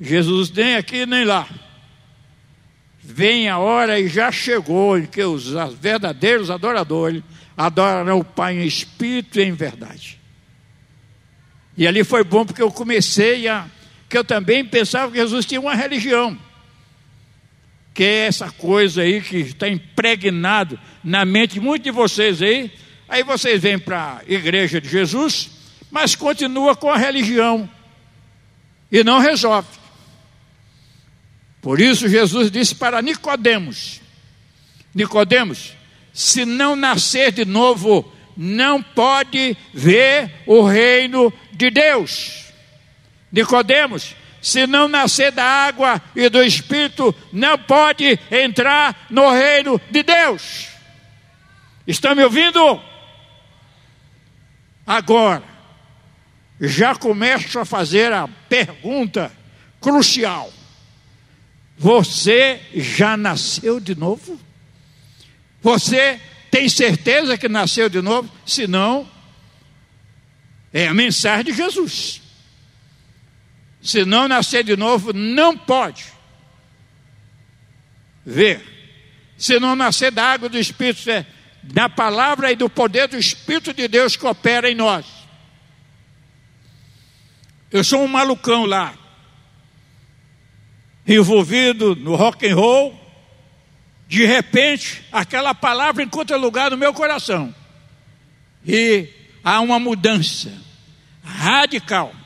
[0.00, 1.48] Jesus nem aqui nem lá.
[3.02, 7.22] Vem a hora e já chegou em que os verdadeiros adoradores
[7.56, 10.20] adorarão o Pai em espírito e em verdade.
[11.76, 13.66] E ali foi bom porque eu comecei a.
[14.08, 16.38] que eu também pensava que Jesus tinha uma religião.
[17.94, 22.70] Que é essa coisa aí que está impregnado na mente de muitos de vocês aí.
[23.08, 25.50] Aí vocês vêm para a igreja de Jesus,
[25.90, 27.70] mas continua com a religião.
[28.90, 29.68] E não resolve.
[31.62, 34.00] Por isso Jesus disse para Nicodemos:
[34.94, 35.72] Nicodemos,
[36.12, 42.52] se não nascer de novo, não pode ver o reino de Deus.
[43.32, 50.02] Nicodemos, se não nascer da água e do espírito, não pode entrar no reino de
[50.02, 50.68] Deus.
[51.86, 52.78] Estão me ouvindo?
[54.86, 55.42] Agora,
[56.60, 59.32] já começo a fazer a pergunta
[59.80, 60.52] crucial.
[61.78, 64.38] Você já nasceu de novo?
[65.62, 68.30] Você tem certeza que nasceu de novo?
[68.44, 69.08] Se não,
[70.70, 72.23] é a mensagem de Jesus.
[73.84, 76.06] Se não nascer de novo, não pode
[78.24, 78.64] ver.
[79.36, 81.26] Se não nascer da água do Espírito, é
[81.62, 85.04] da palavra e do poder do Espírito de Deus que opera em nós.
[87.70, 88.94] Eu sou um malucão lá
[91.06, 92.98] envolvido no rock and roll,
[94.08, 97.54] de repente, aquela palavra encontra lugar no meu coração.
[98.66, 99.10] E
[99.42, 100.50] há uma mudança
[101.22, 102.23] radical.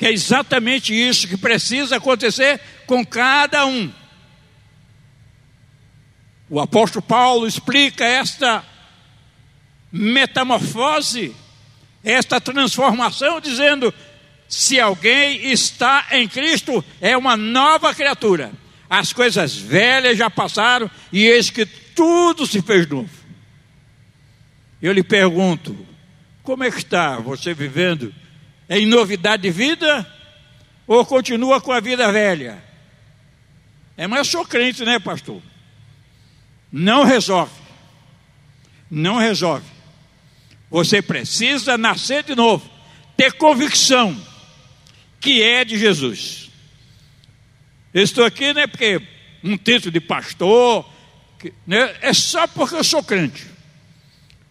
[0.00, 3.92] Que é exatamente isso que precisa acontecer com cada um.
[6.48, 8.64] O apóstolo Paulo explica esta
[9.92, 11.36] metamorfose,
[12.02, 13.92] esta transformação, dizendo:
[14.48, 18.52] se alguém está em Cristo, é uma nova criatura.
[18.88, 23.10] As coisas velhas já passaram e eis que tudo se fez novo.
[24.80, 25.76] Eu lhe pergunto:
[26.42, 28.14] como é que está você vivendo
[28.70, 30.06] em novidade de vida
[30.86, 32.62] ou continua com a vida velha?
[33.96, 35.42] É, eu sou crente, né, pastor?
[36.72, 37.52] Não resolve.
[38.88, 39.66] Não resolve.
[40.70, 42.70] Você precisa nascer de novo,
[43.16, 44.16] ter convicção
[45.18, 46.50] que é de Jesus.
[47.92, 49.02] Estou aqui não é porque
[49.42, 50.88] um título de pastor,
[51.66, 53.46] né, é só porque eu sou crente.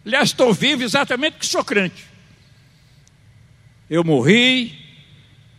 [0.04, 2.09] Aliás, estou vivo exatamente porque sou crente.
[3.90, 4.78] Eu morri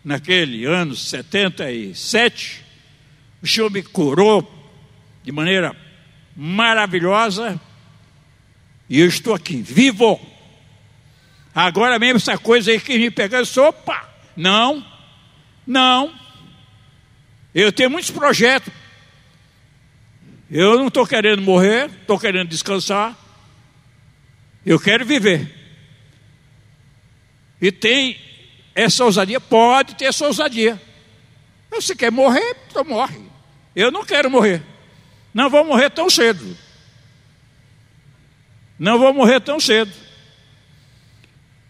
[0.06, 2.64] naquele ano 77,
[3.44, 4.50] o Senhor me curou
[5.22, 5.76] de maneira
[6.34, 7.60] maravilhosa
[8.90, 10.18] e eu estou aqui, vivo.
[11.54, 14.86] Agora mesmo essa coisa aí que me pegou, eu opa, não,
[15.68, 16.18] não.
[17.54, 18.72] Eu tenho muitos projetos.
[20.50, 23.14] Eu não estou querendo morrer, estou querendo descansar.
[24.66, 25.61] Eu quero viver.
[27.62, 28.18] E tem
[28.74, 29.40] essa ousadia?
[29.40, 30.82] Pode ter essa ousadia.
[31.70, 32.58] Você quer morrer?
[32.68, 33.22] Então morre.
[33.76, 34.64] Eu não quero morrer.
[35.34, 36.58] Não vou morrer tão cedo.
[38.80, 39.92] Não vou morrer tão cedo.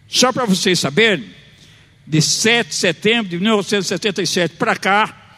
[0.08, 1.30] Só para vocês saberem,
[2.06, 5.36] de 7 de setembro de 1977 para cá,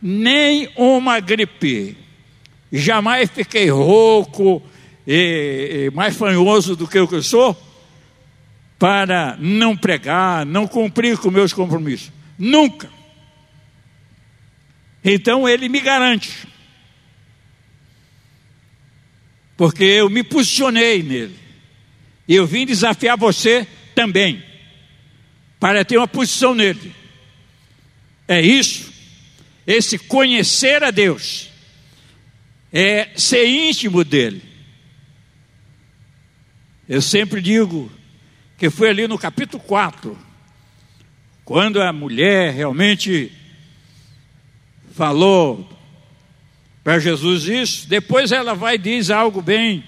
[0.00, 1.96] nem uma gripe.
[2.72, 4.62] Jamais fiquei rouco
[5.06, 7.65] e, e mais fanhoso do que eu que sou
[8.78, 12.12] para não pregar, não cumprir com meus compromissos.
[12.38, 12.90] Nunca.
[15.02, 16.46] Então ele me garante.
[19.56, 21.36] Porque eu me posicionei nele.
[22.28, 24.44] E eu vim desafiar você também.
[25.58, 26.94] Para ter uma posição nele.
[28.28, 28.92] É isso.
[29.66, 31.48] Esse conhecer a Deus.
[32.70, 34.42] É ser íntimo dele.
[36.88, 37.90] Eu sempre digo
[38.56, 40.16] que foi ali no capítulo 4,
[41.44, 43.30] quando a mulher realmente
[44.94, 45.68] falou
[46.82, 49.84] para Jesus isso, depois ela vai e diz algo bem.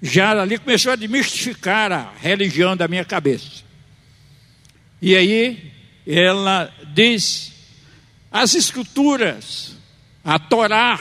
[0.00, 3.64] Já ali começou a demistificar a religião da minha cabeça.
[5.02, 5.72] E aí
[6.06, 7.52] ela diz:
[8.30, 9.76] as escrituras,
[10.24, 11.00] a Torá,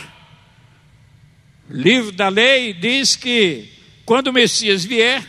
[1.69, 3.69] livro da lei, diz que
[4.05, 5.23] quando o Messias vier,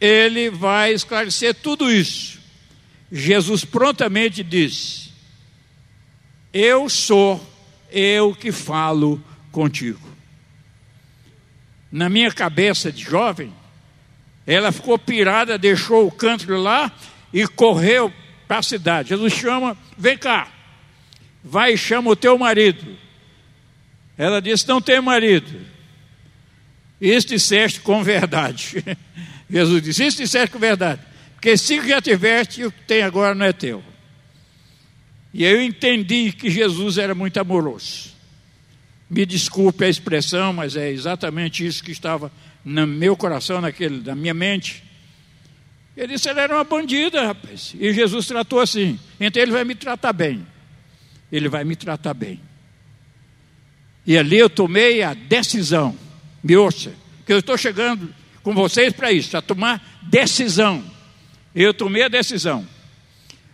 [0.00, 2.40] ele vai esclarecer tudo isso.
[3.12, 5.10] Jesus prontamente disse:
[6.52, 7.44] Eu sou
[7.90, 10.08] eu que falo contigo.
[11.90, 13.52] Na minha cabeça de jovem,
[14.46, 16.90] ela ficou pirada, deixou o canto lá
[17.32, 18.12] e correu
[18.46, 19.10] para a cidade.
[19.10, 20.48] Jesus chama, vem cá,
[21.42, 22.96] vai e chama o teu marido.
[24.16, 25.66] Ela disse: Não tem marido.
[27.00, 28.84] Isso disseste com verdade.
[29.50, 31.02] Jesus disse: Isso disseste com verdade.
[31.34, 33.82] Porque se já tiveste, o que tem agora não é teu.
[35.32, 38.10] E eu entendi que Jesus era muito amoroso.
[39.08, 42.30] Me desculpe a expressão, mas é exatamente isso que estava
[42.64, 44.84] no meu coração, naquele, na minha mente.
[45.96, 47.74] Ele disse: ela era uma bandida, rapaz.
[47.78, 48.98] E Jesus tratou assim.
[49.18, 50.46] Então ele vai me tratar bem.
[51.32, 52.40] Ele vai me tratar bem.
[54.06, 55.96] E ali eu tomei a decisão.
[56.42, 56.92] Me ouça,
[57.26, 60.84] que eu estou chegando com vocês para isso, a tomar decisão.
[61.54, 62.66] Eu tomei a decisão.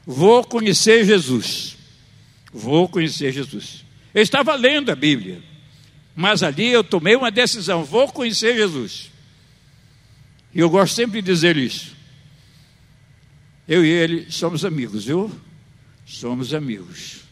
[0.05, 1.77] Vou conhecer Jesus.
[2.53, 3.85] Vou conhecer Jesus.
[4.15, 5.43] Eu estava lendo a Bíblia,
[6.15, 7.85] mas ali eu tomei uma decisão.
[7.85, 9.11] Vou conhecer Jesus.
[10.55, 11.95] E eu gosto sempre de dizer isso.
[13.69, 15.31] Eu e ele somos amigos, viu?
[16.07, 17.23] Somos amigos.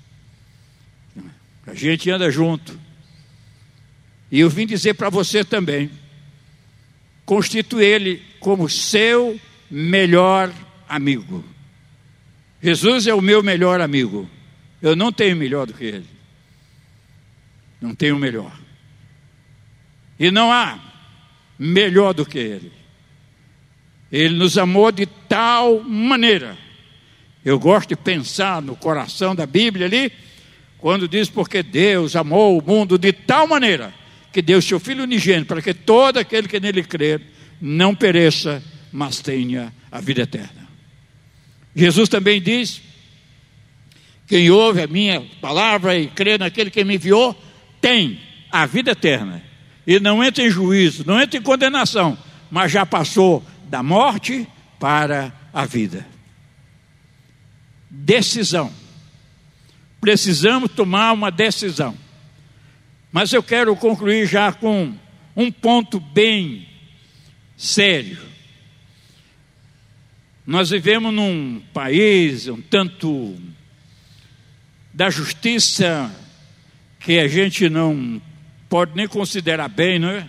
[1.66, 2.78] A gente anda junto.
[4.30, 5.90] E eu vim dizer para você também:
[7.24, 9.38] constitui ele como seu
[9.70, 10.52] melhor
[10.88, 11.44] amigo.
[12.62, 14.28] Jesus é o meu melhor amigo.
[14.80, 16.06] Eu não tenho melhor do que ele.
[17.80, 18.52] Não tenho melhor.
[20.18, 20.78] E não há
[21.58, 22.72] melhor do que ele.
[24.10, 26.56] Ele nos amou de tal maneira.
[27.44, 30.12] Eu gosto de pensar no coração da Bíblia ali,
[30.78, 33.92] quando diz: Porque Deus amou o mundo de tal maneira
[34.34, 37.22] que deu seu Filho unigênito, para que todo aquele que nele crer
[37.60, 38.60] não pereça,
[38.92, 40.68] mas tenha a vida eterna.
[41.74, 42.82] Jesus também diz:
[44.26, 47.40] quem ouve a minha palavra e crê naquele que me enviou,
[47.80, 48.20] tem
[48.50, 49.40] a vida eterna.
[49.86, 52.18] E não entra em juízo, não entra em condenação,
[52.50, 54.48] mas já passou da morte
[54.80, 56.04] para a vida.
[57.88, 58.72] Decisão.
[60.00, 61.96] Precisamos tomar uma decisão.
[63.14, 64.92] Mas eu quero concluir já com
[65.36, 66.68] um ponto bem
[67.56, 68.18] sério.
[70.44, 73.40] Nós vivemos num país um tanto
[74.92, 76.12] da justiça
[76.98, 78.20] que a gente não
[78.68, 80.28] pode nem considerar bem, não é?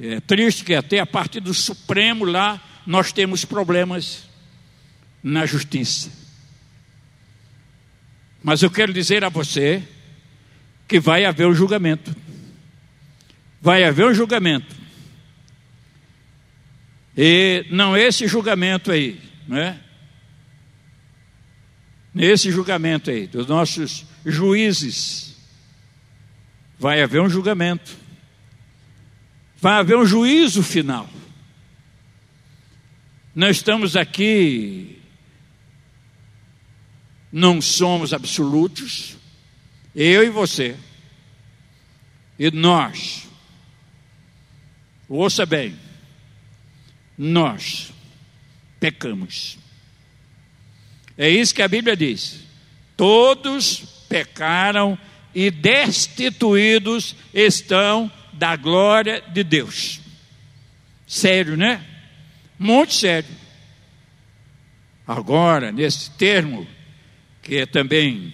[0.00, 4.26] É triste que até a partir do Supremo lá nós temos problemas
[5.22, 6.10] na justiça.
[8.42, 9.86] Mas eu quero dizer a você
[10.86, 12.14] que vai haver um julgamento.
[13.60, 14.74] Vai haver um julgamento.
[17.16, 19.78] E não esse julgamento aí, não é?
[22.12, 25.36] Nesse julgamento aí, dos nossos juízes,
[26.78, 27.96] vai haver um julgamento.
[29.60, 31.08] Vai haver um juízo final.
[33.34, 35.00] Nós estamos aqui,
[37.32, 39.16] não somos absolutos,
[39.94, 40.76] eu e você.
[42.38, 43.28] E nós,
[45.08, 45.78] ouça bem,
[47.16, 47.92] nós
[48.80, 49.56] pecamos.
[51.16, 52.40] É isso que a Bíblia diz.
[52.96, 54.98] Todos pecaram
[55.34, 60.00] e destituídos estão da glória de Deus.
[61.06, 61.84] Sério, né?
[62.58, 63.30] Muito sério.
[65.06, 66.66] Agora, nesse termo,
[67.42, 68.32] que é também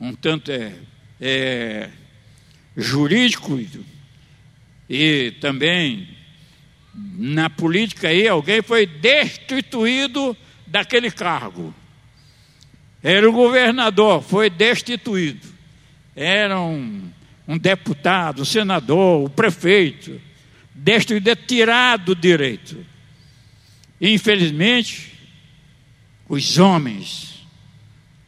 [0.00, 0.72] um tanto é,
[1.20, 1.90] é
[2.76, 3.58] jurídico
[4.88, 6.16] e também
[6.96, 10.36] na política aí, alguém foi destituído
[10.66, 11.74] daquele cargo.
[13.02, 15.46] Era o governador, foi destituído.
[16.14, 17.10] Era um,
[17.46, 20.20] um deputado, um senador, o um prefeito,
[20.74, 22.84] destituído, é tirado do direito.
[24.00, 25.12] Infelizmente,
[26.28, 27.35] os homens,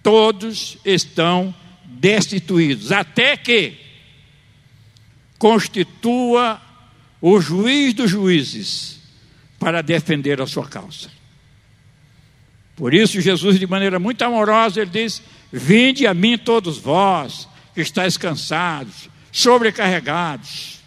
[0.02, 3.76] todos estão destituídos, até que
[5.38, 6.60] constitua
[7.20, 9.00] o juiz dos juízes
[9.58, 11.10] para defender a sua causa.
[12.76, 15.20] Por isso, Jesus, de maneira muito amorosa, ele diz:
[15.52, 20.78] Vinde a mim todos vós que estáis cansados, sobrecarregados,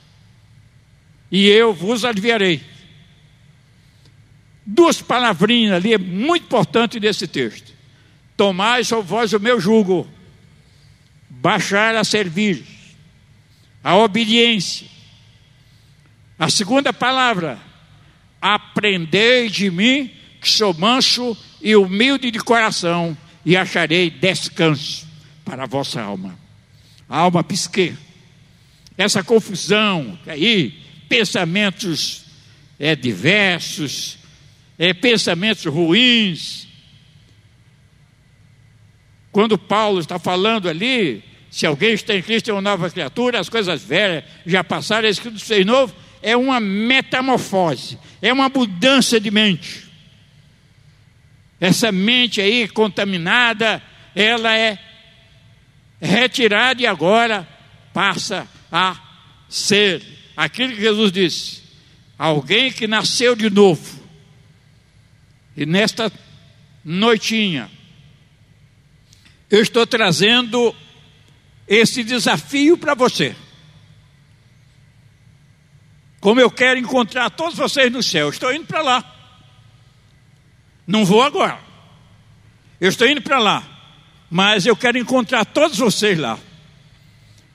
[1.30, 2.62] e eu vos aliviarei.
[4.66, 7.74] Duas palavrinhas ali é muito importante nesse texto.
[8.42, 10.10] Tomai sobre vós o meu jugo,
[11.30, 12.66] baixar a servir,
[13.84, 14.88] a obediência.
[16.40, 17.60] A segunda palavra,
[18.42, 20.10] aprendei de mim,
[20.42, 23.16] que sou manso e humilde de coração,
[23.46, 25.08] e acharei descanso
[25.46, 26.36] para a vossa alma.
[27.08, 27.96] A alma pisque.
[28.98, 32.26] Essa confusão aí, pensamentos
[32.80, 34.18] é, diversos,
[34.80, 36.71] é, pensamentos ruins.
[39.32, 43.50] Quando Paulo está falando ali, se alguém está em Cristo é uma nova criatura, as
[43.50, 49.32] coisas velhas já passaram, é escrito ser novo, é uma metamorfose, é uma mudança de
[49.32, 49.90] mente.
[51.60, 53.82] Essa mente aí contaminada,
[54.16, 54.80] ela é
[56.02, 57.48] retirada e agora
[57.94, 59.00] passa a
[59.48, 60.02] ser
[60.36, 61.62] aquilo que Jesus disse:
[62.18, 64.02] alguém que nasceu de novo.
[65.56, 66.12] E nesta
[66.84, 67.70] noitinha,
[69.52, 70.74] eu estou trazendo
[71.68, 73.36] esse desafio para você.
[76.22, 79.16] Como eu quero encontrar todos vocês no céu, estou indo para lá.
[80.88, 81.60] Não vou agora.
[82.80, 83.68] Eu estou indo para lá.
[84.30, 86.40] Mas eu quero encontrar todos vocês lá.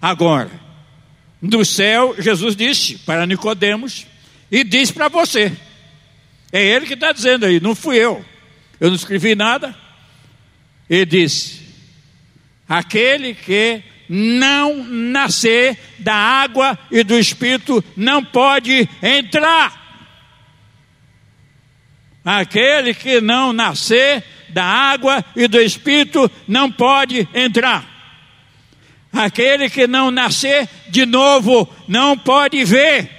[0.01, 0.51] Agora,
[1.40, 4.07] no céu, Jesus disse para Nicodemos
[4.51, 5.57] e diz para você.
[6.53, 8.22] É ele que está dizendo aí, não fui eu.
[8.78, 9.74] Eu não escrevi nada.
[10.88, 11.55] Ele disse:
[12.68, 19.84] aquele que não nascer da água e do Espírito não pode entrar.
[22.24, 27.96] Aquele que não nascer da água e do Espírito não pode entrar.
[29.12, 33.10] Aquele que não nascer de novo não pode ver.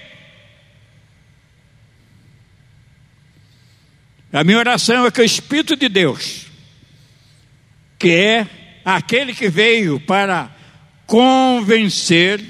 [4.31, 6.45] A minha oração é que o Espírito de Deus,
[7.97, 8.47] que é
[8.95, 10.49] aquele que veio para
[11.05, 12.41] convencer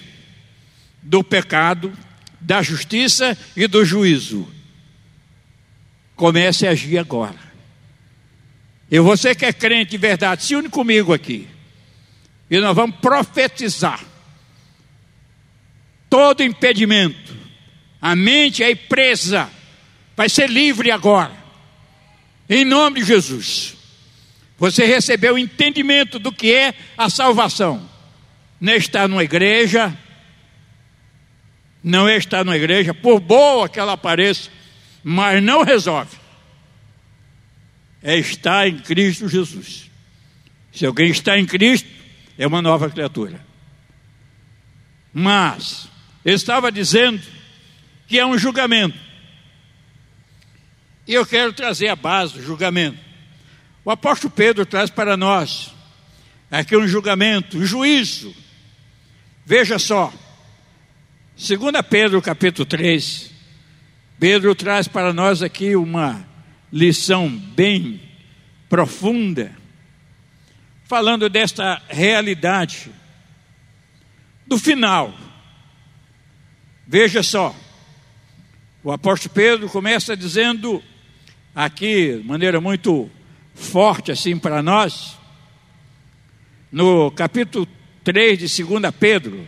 [1.02, 1.92] do pecado,
[2.40, 4.48] da justiça e do juízo,
[6.16, 7.38] Comece a agir agora.
[8.90, 11.48] E você que é crente de verdade, se une comigo aqui.
[12.50, 14.04] E nós vamos profetizar.
[16.10, 17.38] Todo impedimento,
[18.02, 19.48] a mente é presa,
[20.16, 21.38] vai ser livre agora.
[22.50, 23.77] Em nome de Jesus.
[24.58, 27.88] Você recebeu o entendimento do que é a salvação.
[28.60, 29.96] Não estar numa igreja,
[31.84, 34.50] não estar numa igreja, por boa que ela pareça,
[35.04, 36.18] mas não resolve.
[38.02, 39.92] É estar em Cristo Jesus.
[40.72, 41.88] Se alguém está em Cristo,
[42.38, 43.46] é uma nova criatura.
[45.14, 45.88] Mas,
[46.26, 47.22] estava dizendo
[48.08, 48.98] que é um julgamento.
[51.08, 53.07] E eu quero trazer a base do julgamento.
[53.88, 55.74] O apóstolo Pedro traz para nós
[56.52, 58.36] aqui um julgamento, um juízo.
[59.46, 60.14] Veja só,
[61.38, 61.48] 2
[61.90, 63.32] Pedro capítulo 3,
[64.20, 66.28] Pedro traz para nós aqui uma
[66.70, 68.02] lição bem
[68.68, 69.56] profunda,
[70.84, 72.92] falando desta realidade
[74.46, 75.18] do final.
[76.86, 77.56] Veja só,
[78.84, 80.84] o apóstolo Pedro começa dizendo
[81.56, 83.10] aqui, de maneira muito
[83.58, 85.18] forte assim para nós,
[86.72, 87.68] no capítulo
[88.04, 89.48] 3 de 2 Pedro,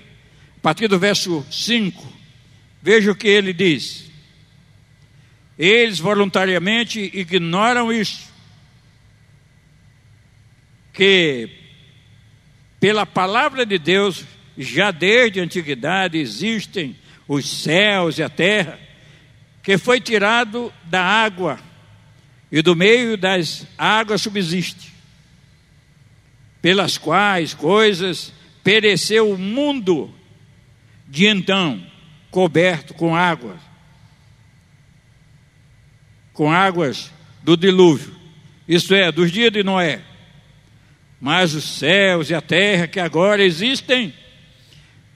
[0.57, 2.05] a partir do verso 5,
[2.82, 4.10] veja o que ele diz.
[5.57, 8.30] Eles voluntariamente ignoram isso.
[10.91, 11.49] Que
[12.80, 14.26] pela palavra de Deus,
[14.57, 16.97] já desde a antiguidade existem
[17.28, 18.80] os céus e a terra,
[19.62, 21.60] que foi tirado da água
[22.52, 24.91] e do meio das águas subsiste,
[26.62, 28.34] pelas quais coisas
[28.64, 30.14] pereceu o mundo
[31.08, 31.84] de então,
[32.32, 33.60] coberto com águas,
[36.34, 37.12] com águas
[37.43, 38.16] do dilúvio,
[38.68, 40.02] isto é, dos dias de Noé.
[41.20, 44.14] Mas os céus e a terra que agora existem,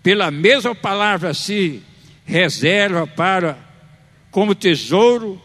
[0.01, 1.81] pela mesma palavra se
[2.25, 3.57] reserva para
[4.29, 5.41] como tesouro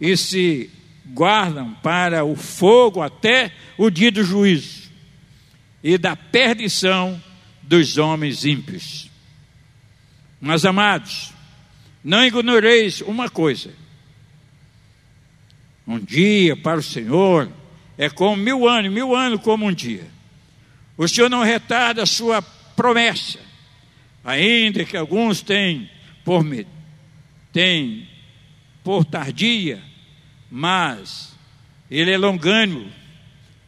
[0.00, 0.70] e se
[1.12, 4.90] guardam para o fogo até o dia do juízo
[5.82, 7.22] e da perdição
[7.62, 9.10] dos homens ímpios.
[10.40, 11.32] Mas amados,
[12.02, 13.70] não ignoreis uma coisa:
[15.86, 17.50] um dia para o Senhor
[17.98, 20.06] é como mil anos, mil anos como um dia.
[20.96, 23.38] O Senhor não retarda a sua promessa,
[24.24, 25.88] ainda que alguns tenham
[26.24, 26.44] por,
[27.52, 28.06] tenham
[28.82, 29.82] por tardia,
[30.50, 31.34] mas
[31.90, 32.90] Ele é longânimo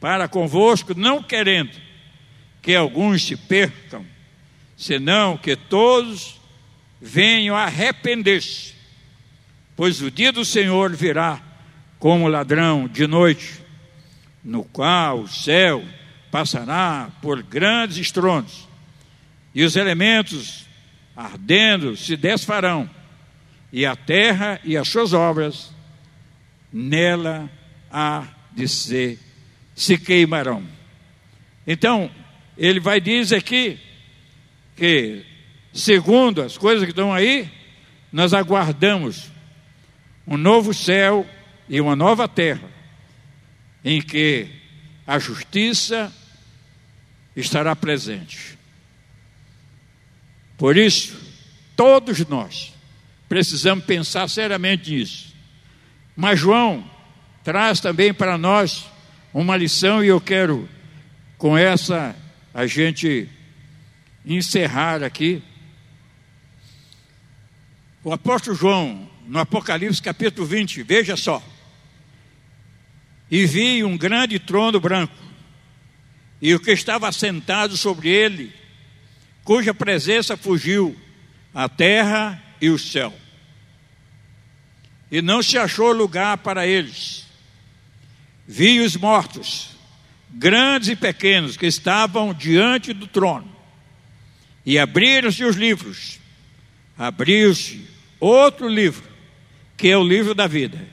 [0.01, 1.71] para convosco, não querendo
[2.61, 4.05] que alguns se percam,
[4.77, 6.41] senão que todos
[7.01, 8.75] venham arrepender-se,
[9.77, 11.41] pois o dia do Senhor virá
[11.99, 13.61] como ladrão de noite,
[14.43, 15.85] no qual o céu
[16.31, 18.69] passará por grandes estrondos,
[19.55, 20.67] e os elementos
[21.17, 22.89] ardendo se desfarão,
[23.73, 25.73] e a terra e as suas obras
[26.73, 27.51] nela
[27.91, 29.19] há de ser,
[29.75, 30.67] se queimarão.
[31.67, 32.11] Então,
[32.57, 33.79] ele vai dizer aqui
[34.77, 35.25] que,
[35.73, 37.51] segundo as coisas que estão aí,
[38.13, 39.31] nós aguardamos
[40.27, 41.27] um novo céu
[41.69, 42.69] e uma nova terra,
[43.85, 44.49] em que
[45.07, 46.13] a justiça
[47.35, 48.59] estará presente.
[50.57, 51.19] Por isso,
[51.77, 52.73] todos nós
[53.29, 55.32] precisamos pensar seriamente nisso.
[56.17, 56.85] Mas João
[57.43, 58.87] traz também para nós
[59.33, 60.69] uma lição e eu quero
[61.39, 62.15] com essa
[62.55, 63.29] a gente
[64.25, 65.43] encerrar aqui.
[68.05, 71.43] O apóstolo João, no Apocalipse capítulo 20, veja só
[73.33, 75.17] e vi um grande trono branco,
[76.39, 78.53] e o que estava sentado sobre ele,
[79.43, 80.95] cuja presença fugiu
[81.55, 83.22] a terra e o céu.
[85.13, 87.25] E não se achou lugar para eles.
[88.49, 89.77] Vi os mortos,
[90.29, 93.49] grandes e pequenos, que estavam diante do trono,
[94.67, 96.19] e abriram-se os livros.
[96.99, 97.87] Abriu-se
[98.19, 99.05] outro livro,
[99.77, 100.91] que é o livro da vida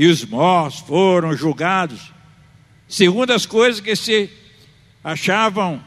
[0.00, 2.10] e os mortos foram julgados,
[2.88, 4.30] segundo as coisas que se
[5.04, 5.84] achavam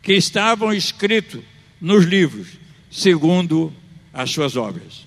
[0.00, 1.42] que estavam escritos
[1.80, 2.46] nos livros,
[2.88, 3.74] segundo
[4.12, 5.04] as suas obras.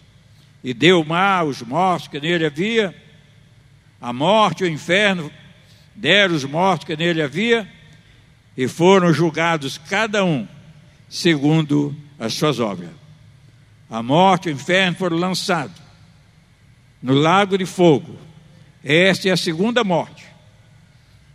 [0.65, 2.95] E deu o mar os mortos que nele havia,
[4.01, 5.31] a morte e o inferno
[5.93, 7.71] deram os mortos que nele havia,
[8.57, 10.47] e foram julgados cada um
[11.07, 12.89] segundo as suas obras.
[13.87, 15.79] A morte e o inferno foram lançados
[16.99, 18.17] no lago de fogo.
[18.83, 20.25] Esta é a segunda morte.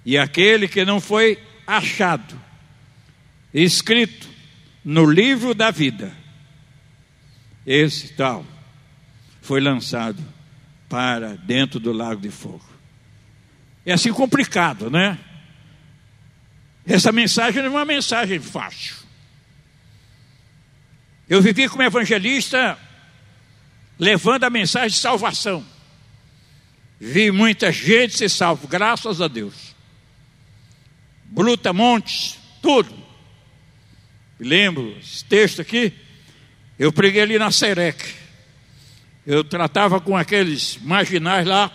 [0.05, 2.35] E aquele que não foi achado,
[3.55, 4.29] escrito
[4.85, 6.13] no livro da vida,
[7.65, 8.45] esse tal,
[9.41, 10.23] foi lançado
[10.89, 12.65] para dentro do lago de fogo.
[13.85, 15.19] É assim complicado, né?
[16.87, 18.97] Essa mensagem não é uma mensagem fácil.
[21.29, 22.77] Eu vivi como evangelista
[23.99, 25.65] levando a mensagem de salvação.
[26.99, 29.75] Vi muita gente ser salvo, graças a Deus.
[31.25, 32.93] Brutamontes, tudo.
[34.39, 35.93] lembro esse texto aqui,
[36.79, 38.20] eu preguei ali na Serec.
[39.27, 41.71] Eu tratava com aqueles marginais lá,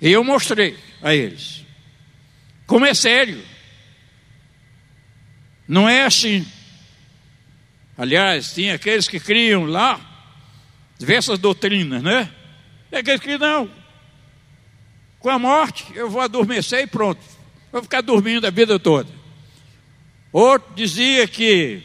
[0.00, 1.64] e eu mostrei a eles.
[2.66, 3.42] Como é sério.
[5.66, 6.46] Não é assim.
[7.98, 10.00] Aliás, tinha aqueles que criam lá
[10.98, 12.30] diversas doutrinas, né?
[12.90, 13.70] É aqueles que não.
[15.18, 17.20] Com a morte, eu vou adormecer e pronto.
[17.70, 19.10] Vou ficar dormindo a vida toda.
[20.32, 21.82] Outro dizia que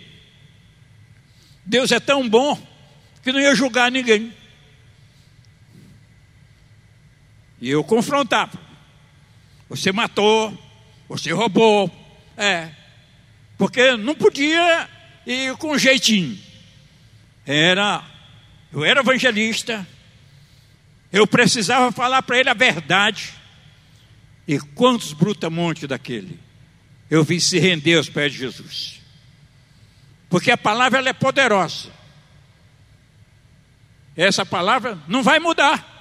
[1.65, 2.55] Deus é tão bom
[3.25, 4.31] que não ia julgar ninguém.
[7.59, 8.59] E eu confrontava.
[9.67, 10.55] Você matou,
[11.09, 11.91] você roubou.
[12.37, 12.69] É.
[13.57, 14.87] Porque não podia
[15.25, 16.37] e com jeitinho.
[17.47, 18.03] Era,
[18.71, 19.87] eu era evangelista,
[21.11, 23.33] eu precisava falar para ele a verdade.
[24.47, 26.39] E quantos brutamontes daquele
[27.09, 29.01] eu vi se render aos pés de Jesus.
[30.29, 32.04] Porque a palavra ela é poderosa.
[34.15, 35.93] Essa palavra não vai mudar.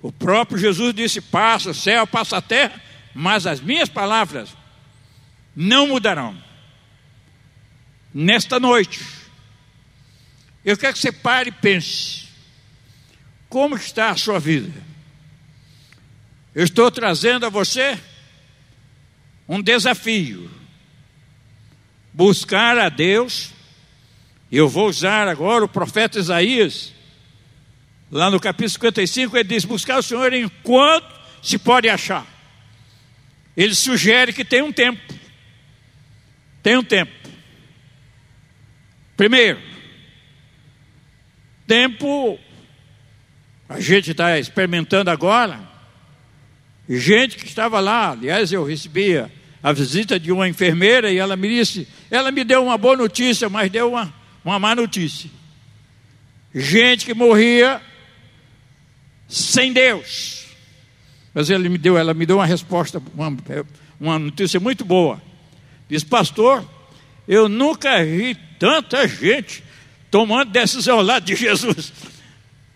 [0.00, 2.78] O próprio Jesus disse: passa o céu, passa a terra,
[3.14, 4.54] mas as minhas palavras
[5.56, 6.36] não mudarão.
[8.12, 9.00] Nesta noite,
[10.62, 12.28] eu quero que você pare e pense:
[13.48, 14.82] como está a sua vida?
[16.54, 17.98] Eu estou trazendo a você
[19.48, 20.50] um desafio.
[22.12, 23.53] Buscar a Deus.
[24.50, 26.92] Eu vou usar agora o profeta Isaías.
[28.10, 32.26] Lá no capítulo 55, ele diz: Buscar o Senhor enquanto se pode achar.
[33.56, 35.00] Ele sugere que tem um tempo.
[36.62, 37.12] Tem um tempo.
[39.16, 39.60] Primeiro,
[41.66, 42.38] tempo,
[43.68, 45.74] a gente está experimentando agora,
[46.88, 49.32] Gente que estava lá, aliás, eu recebia
[49.62, 53.48] a visita de uma enfermeira e ela me disse, ela me deu uma boa notícia,
[53.48, 54.12] mas deu uma,
[54.44, 55.30] uma má notícia.
[56.54, 57.80] Gente que morria
[59.28, 60.44] sem Deus.
[61.32, 63.36] Mas ela me deu, ela me deu uma resposta, uma,
[63.98, 65.20] uma notícia muito boa.
[65.88, 66.64] Diz, pastor,
[67.26, 69.64] eu nunca vi tanta gente
[70.10, 71.92] tomando decisão lá de Jesus.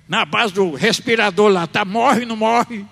[0.08, 2.84] Na base do respirador lá, tá morre, não morre.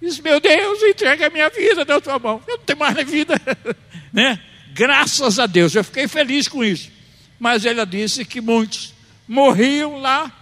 [0.00, 2.42] Diz, meu Deus, entrega a minha vida na tua mão.
[2.48, 3.40] Eu não tenho mais vida.
[4.12, 4.40] né?
[4.72, 6.90] Graças a Deus, eu fiquei feliz com isso.
[7.38, 8.94] Mas ela disse que muitos
[9.26, 10.32] morriam lá.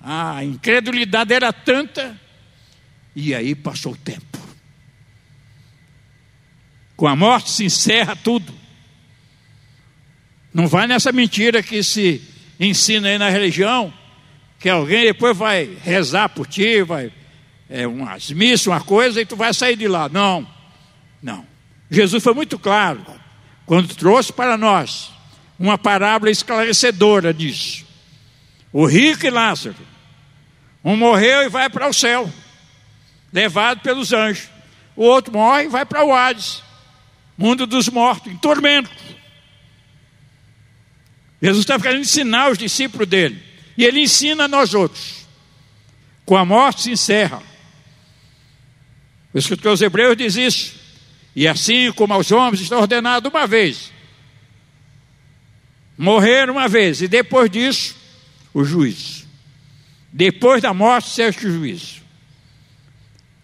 [0.00, 2.18] A incredulidade era tanta.
[3.14, 4.38] E aí passou o tempo.
[6.96, 8.54] Com a morte se encerra tudo.
[10.52, 12.22] Não vai nessa mentira que se
[12.58, 13.92] ensina aí na religião,
[14.58, 17.12] que alguém depois vai rezar por ti, vai
[17.68, 20.08] é, umas missas, uma coisa, e tu vai sair de lá.
[20.08, 20.46] Não,
[21.22, 21.44] não.
[21.90, 23.04] Jesus foi muito claro
[23.66, 25.10] quando trouxe para nós
[25.58, 27.84] uma parábola esclarecedora disso.
[28.72, 29.76] O rico e Lázaro.
[30.84, 32.32] Um morreu e vai para o céu,
[33.32, 34.48] levado pelos anjos.
[34.94, 36.62] O outro morre e vai para o Hades,
[37.36, 38.90] mundo dos mortos, em tormento.
[41.42, 43.42] Jesus está querendo ensinar os discípulos dele.
[43.76, 45.26] E ele ensina a nós outros.
[46.24, 47.42] Com a morte se encerra
[49.36, 50.75] o escritor aos Hebreus diz isso.
[51.36, 53.92] E assim como aos homens está ordenado uma vez,
[55.98, 57.94] morrer uma vez, e depois disso,
[58.54, 59.26] o juízo.
[60.10, 62.00] Depois da morte, certo juízo.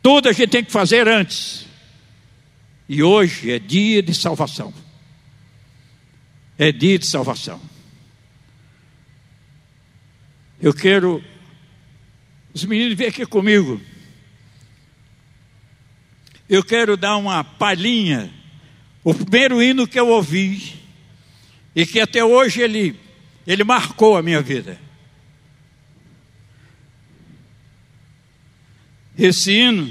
[0.02, 1.66] Tudo a gente tem que fazer antes.
[2.88, 4.72] E hoje é dia de salvação.
[6.56, 7.60] É dia de salvação.
[10.62, 11.22] Eu quero.
[12.54, 13.78] Os meninos vêm aqui comigo
[16.52, 18.30] eu quero dar uma palhinha.
[19.02, 20.74] O primeiro hino que eu ouvi,
[21.74, 22.94] e que até hoje ele,
[23.46, 24.78] ele marcou a minha vida.
[29.18, 29.90] Esse hino,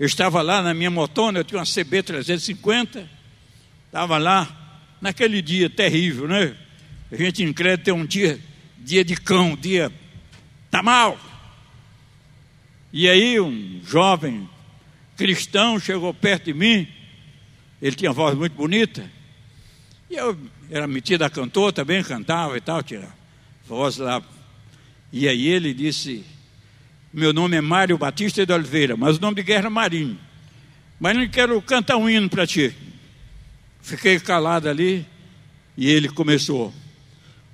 [0.00, 3.06] eu estava lá na minha motona, eu tinha uma CB 350,
[3.84, 6.56] estava lá, naquele dia terrível, né?
[7.12, 8.40] A gente em crédito tem um dia,
[8.78, 9.92] dia de cão, dia
[10.70, 11.20] tá mal.
[12.90, 14.48] E aí um jovem
[15.18, 16.86] cristão chegou perto de mim,
[17.82, 19.10] ele tinha voz muito bonita,
[20.08, 20.38] e eu
[20.70, 23.08] era metido a cantor, também cantava e tal, tinha
[23.66, 24.22] voz lá.
[25.12, 26.24] E aí ele disse:
[27.12, 30.18] Meu nome é Mário Batista de Oliveira, mas o nome de guerra é Marinho.
[31.00, 32.74] Mas não quero cantar um hino para ti.
[33.82, 35.04] Fiquei calado ali
[35.76, 36.72] e ele começou.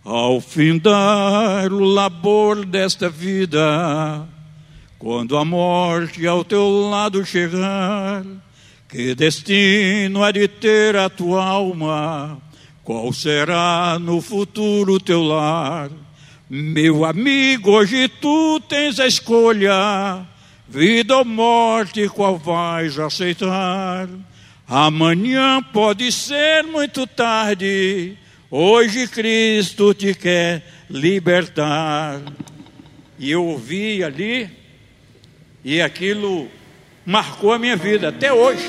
[0.05, 4.29] Ao findar o labor desta vida,
[5.05, 8.25] quando a morte ao teu lado chegar,
[8.89, 12.41] que destino há de ter a tua alma?
[12.83, 15.91] Qual será no futuro teu lar?
[16.49, 20.27] Meu amigo, hoje tu tens a escolha,
[20.67, 24.09] vida ou morte, qual vais aceitar?
[24.67, 28.17] Amanhã pode ser muito tarde,
[28.51, 32.23] hoje Cristo te quer libertar.
[33.19, 34.64] E eu ouvi ali
[35.65, 36.51] e aquilo
[37.07, 38.69] marcou a minha vida até hoje.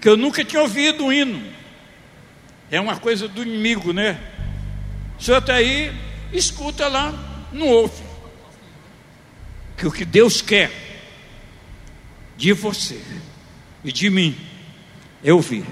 [0.00, 1.42] Que eu nunca tinha ouvido um hino.
[2.70, 4.20] É uma coisa do inimigo, né?
[5.18, 5.90] O senhor está aí,
[6.32, 7.14] escuta lá,
[7.52, 8.04] não ouve.
[9.76, 10.70] Que o que Deus quer
[12.36, 13.00] de você
[13.82, 14.36] e de mim
[15.24, 15.64] é ouvir.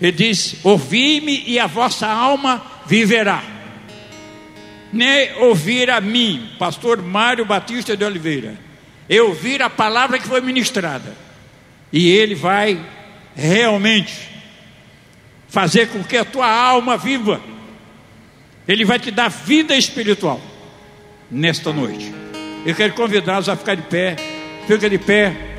[0.00, 3.51] Ele diz: Ouvi-me e a vossa alma viverá.
[4.92, 8.58] Nem ouvir a mim, pastor Mário Batista de Oliveira,
[9.08, 11.16] é ouvir a palavra que foi ministrada,
[11.92, 12.78] e ele vai
[13.34, 14.28] realmente
[15.48, 17.40] fazer com que a tua alma viva,
[18.66, 20.40] ele vai te dar vida espiritual
[21.30, 22.12] nesta noite.
[22.64, 24.16] Eu quero convidá-los a ficar de pé,
[24.66, 25.51] fica de pé.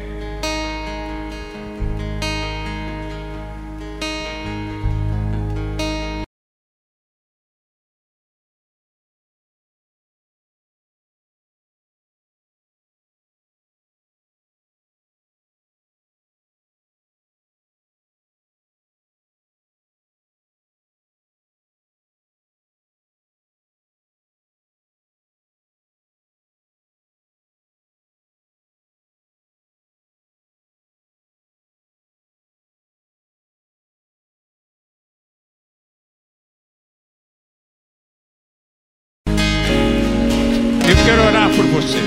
[41.83, 41.99] Você.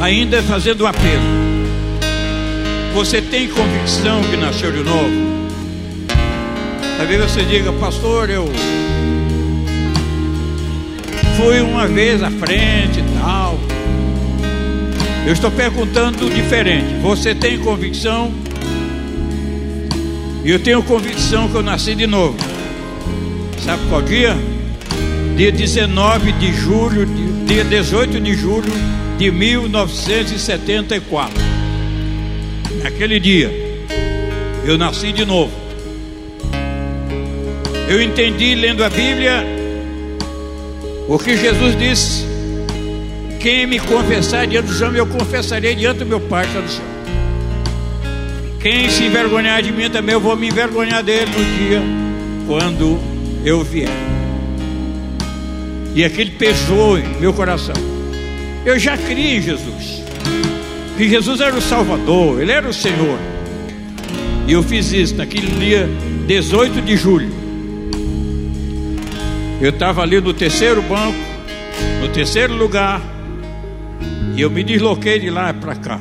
[0.00, 1.40] Ainda fazendo o apelo.
[2.94, 5.30] Você tem convicção que nasceu de novo?
[6.96, 8.50] Talvez você diga, pastor, eu
[11.36, 13.58] fui uma vez à frente e tal.
[15.26, 16.94] Eu estou perguntando diferente.
[17.02, 18.32] Você tem convicção?
[20.44, 22.36] E eu tenho convicção que eu nasci de novo.
[23.64, 24.36] Sabe qual dia?
[25.40, 27.06] Dia 19 de julho,
[27.46, 28.70] dia 18 de julho
[29.16, 31.32] de 1974.
[32.82, 33.50] Naquele dia,
[34.66, 35.50] eu nasci de novo.
[37.88, 39.42] Eu entendi lendo a Bíblia
[41.08, 42.26] o que Jesus disse:
[43.40, 46.68] Quem me confessar diante do chão, eu confessarei diante do meu Pai que está no
[46.68, 46.84] céu.
[48.60, 51.80] Quem se envergonhar de mim também, eu vou me envergonhar dele no dia
[52.46, 53.00] quando
[53.42, 54.19] eu vier.
[55.94, 57.74] E aquele pesou em meu coração.
[58.64, 60.02] Eu já criei em Jesus.
[60.96, 63.18] Que Jesus era o Salvador, Ele era o Senhor.
[64.46, 65.88] E eu fiz isso naquele dia
[66.26, 67.32] 18 de julho.
[69.60, 71.18] Eu estava ali no terceiro banco,
[72.00, 73.00] no terceiro lugar,
[74.36, 76.00] e eu me desloquei de lá para cá.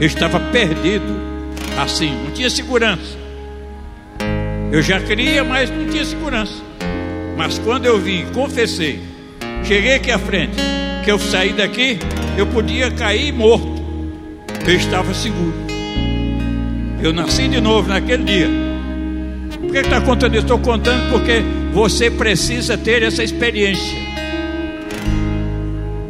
[0.00, 1.16] Eu estava perdido,
[1.76, 3.18] assim, não tinha segurança.
[4.70, 6.67] Eu já queria, mas não tinha segurança.
[7.38, 8.98] Mas quando eu vim, confessei,
[9.62, 10.56] cheguei aqui à frente,
[11.04, 11.96] que eu saí daqui,
[12.36, 13.80] eu podia cair morto.
[14.66, 15.54] Eu estava seguro.
[17.00, 18.48] Eu nasci de novo naquele dia.
[19.60, 20.42] Por que está contando isso?
[20.42, 23.96] Estou contando porque você precisa ter essa experiência.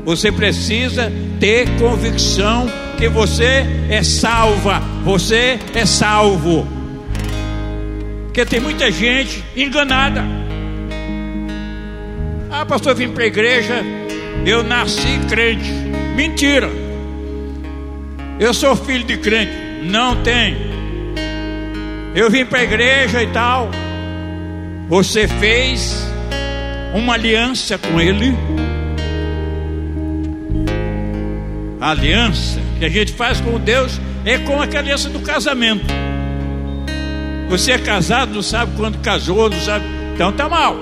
[0.06, 2.66] Você precisa ter convicção
[2.96, 6.66] que você é salva, você é salvo.
[8.24, 10.47] Porque tem muita gente enganada.
[12.68, 13.82] Pastor, eu vim para a igreja,
[14.44, 15.70] eu nasci crente.
[16.14, 16.68] Mentira.
[18.38, 19.52] Eu sou filho de crente.
[19.84, 20.54] Não tem.
[22.14, 23.70] Eu vim para a igreja e tal.
[24.86, 26.06] Você fez
[26.94, 28.36] uma aliança com ele.
[31.80, 35.86] A aliança que a gente faz com Deus é com a aliança do casamento.
[37.48, 39.86] Você é casado, não sabe quando casou, não sabe.
[40.14, 40.76] Então tá mal,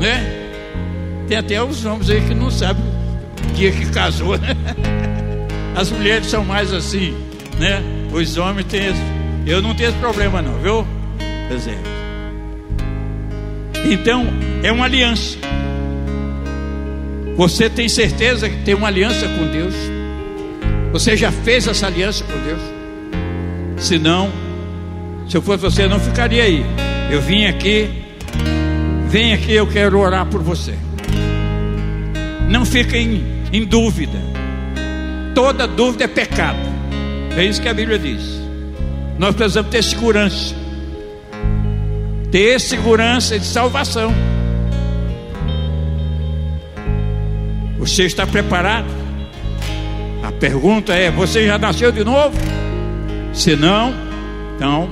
[0.00, 0.43] né?
[1.28, 4.38] Tem até os homens aí que não sabem o dia que casou.
[4.38, 4.48] Né?
[5.74, 7.14] As mulheres são mais assim,
[7.58, 7.82] né?
[8.12, 9.00] Os homens têm esse...
[9.46, 10.86] Eu não tenho esse problema não, viu?
[11.50, 11.94] Exemplo.
[13.90, 14.26] Então,
[14.62, 15.36] é uma aliança.
[17.36, 19.74] Você tem certeza que tem uma aliança com Deus?
[20.92, 22.60] Você já fez essa aliança com Deus?
[23.76, 24.30] Se não,
[25.28, 26.64] se eu fosse você, eu não ficaria aí.
[27.10, 27.90] Eu vim aqui,
[29.08, 30.74] vem aqui, eu quero orar por você.
[32.48, 34.18] Não fiquem em dúvida.
[35.34, 36.58] Toda dúvida é pecado.
[37.36, 38.40] É isso que a Bíblia diz.
[39.18, 40.54] Nós precisamos ter segurança.
[42.30, 44.12] Ter segurança de salvação.
[47.78, 48.88] Você está preparado?
[50.22, 52.36] A pergunta é: você já nasceu de novo?
[53.32, 53.92] Se não,
[54.56, 54.90] então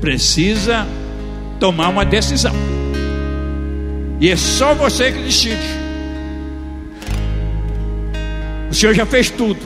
[0.00, 0.86] precisa
[1.58, 2.54] tomar uma decisão.
[4.20, 5.79] E é só você que decide.
[8.70, 9.60] O Senhor já fez tudo.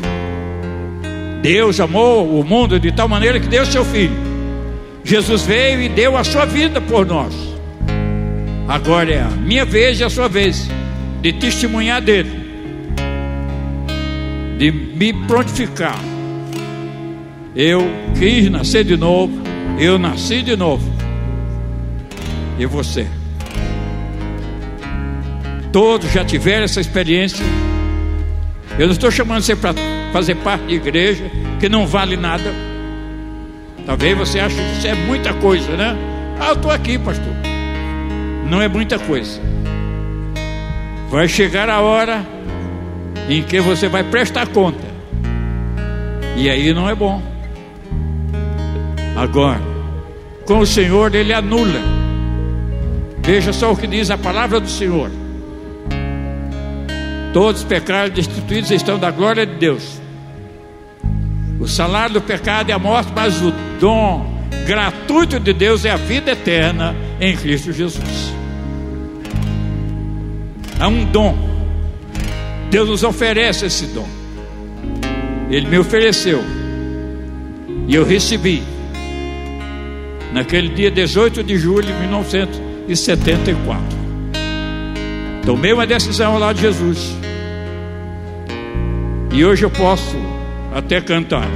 [1.42, 4.16] Deus amou o mundo de tal maneira que deu seu filho.
[5.04, 7.34] Jesus veio e deu a sua vida por nós.
[8.66, 10.68] Agora é a minha vez e a sua vez
[11.20, 12.42] de testemunhar dele.
[14.58, 15.98] de me prontificar.
[17.56, 17.82] Eu
[18.18, 19.32] quis nascer de novo,
[19.78, 20.88] eu nasci de novo.
[22.58, 23.06] E você?
[25.72, 27.44] Todos já tiveram essa experiência.
[28.78, 29.72] Eu não estou chamando você para
[30.12, 31.24] fazer parte de igreja
[31.60, 32.52] que não vale nada.
[33.86, 35.96] Talvez você ache que isso é muita coisa, né?
[36.40, 37.32] Ah, eu estou aqui, pastor.
[38.48, 39.40] Não é muita coisa.
[41.10, 42.26] Vai chegar a hora
[43.28, 44.84] em que você vai prestar conta.
[46.36, 47.22] E aí não é bom.
[49.16, 49.62] Agora,
[50.44, 51.80] com o Senhor ele anula.
[53.22, 55.10] Veja só o que diz a palavra do Senhor.
[57.34, 60.00] Todos os pecados destituídos estão da glória de Deus.
[61.58, 64.32] O salário do pecado é a morte, mas o dom
[64.64, 68.32] gratuito de Deus é a vida eterna em Cristo Jesus.
[70.78, 71.36] Há um dom.
[72.70, 74.06] Deus nos oferece esse dom.
[75.50, 76.40] Ele me ofereceu.
[77.88, 78.62] E eu recebi.
[80.32, 84.04] Naquele dia 18 de julho de 1974.
[85.44, 87.23] Tomei uma decisão ao lado de Jesus.
[89.34, 90.16] E hoje eu posso
[90.72, 91.48] até cantar.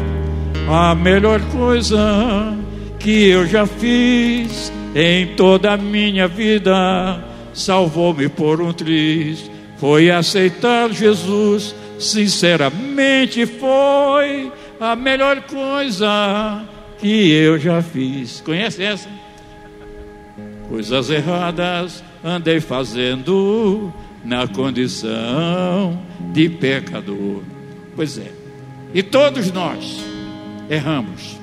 [0.68, 2.52] A melhor coisa
[2.98, 7.24] que eu já fiz em toda a minha vida
[7.54, 9.48] salvou-me por um triz.
[9.76, 16.64] Foi aceitar Jesus, sinceramente foi a melhor coisa
[16.98, 18.40] que eu já fiz.
[18.40, 19.08] Conhece essa?
[20.68, 25.96] Coisas erradas andei fazendo na condição
[26.32, 27.57] de pecador.
[27.98, 28.30] Pois é.
[28.94, 29.98] E todos nós
[30.70, 31.36] erramos.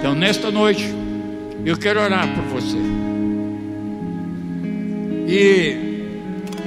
[0.00, 0.84] Então, nesta noite,
[1.64, 2.76] eu quero orar por você.
[5.28, 5.76] E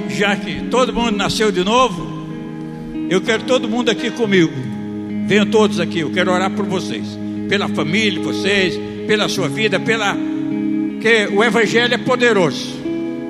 [0.08, 2.26] já que todo mundo nasceu de novo,
[3.10, 4.54] eu quero todo mundo aqui comigo.
[5.26, 7.06] Venham todos aqui, eu quero orar por vocês,
[7.46, 8.74] pela família vocês,
[9.06, 10.16] pela sua vida, pela
[11.02, 12.72] que o evangelho é poderoso.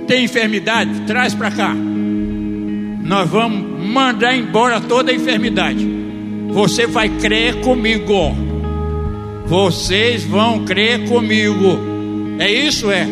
[0.07, 1.75] Tem enfermidade, traz para cá.
[3.05, 5.87] Nós vamos mandar embora toda a enfermidade.
[6.49, 8.35] Você vai crer comigo.
[9.47, 11.79] Vocês vão crer comigo.
[12.39, 13.07] É isso é.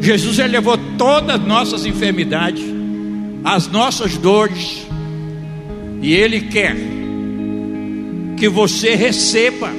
[0.00, 2.62] Jesus levou todas as nossas enfermidades,
[3.42, 4.86] as nossas dores,
[6.00, 6.76] e Ele quer
[8.36, 9.72] que você receba,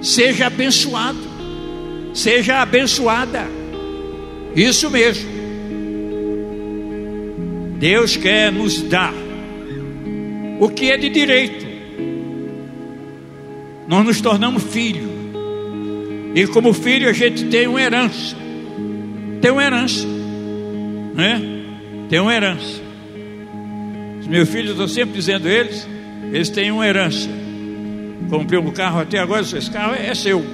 [0.00, 1.18] seja abençoado,
[2.14, 3.46] seja abençoada.
[4.56, 5.29] Isso mesmo.
[7.80, 9.12] Deus quer nos dar
[10.60, 11.66] o que é de direito.
[13.88, 15.10] Nós nos tornamos filhos.
[16.36, 18.36] E como filho a gente tem uma herança
[19.40, 20.06] tem uma herança,
[21.14, 21.40] né?
[22.10, 22.80] Tem uma herança.
[24.20, 25.88] Os meus filhos estão sempre dizendo eles,
[26.30, 27.28] eles têm uma herança.
[28.28, 30.44] Comprei um carro até agora, esse carro é seu.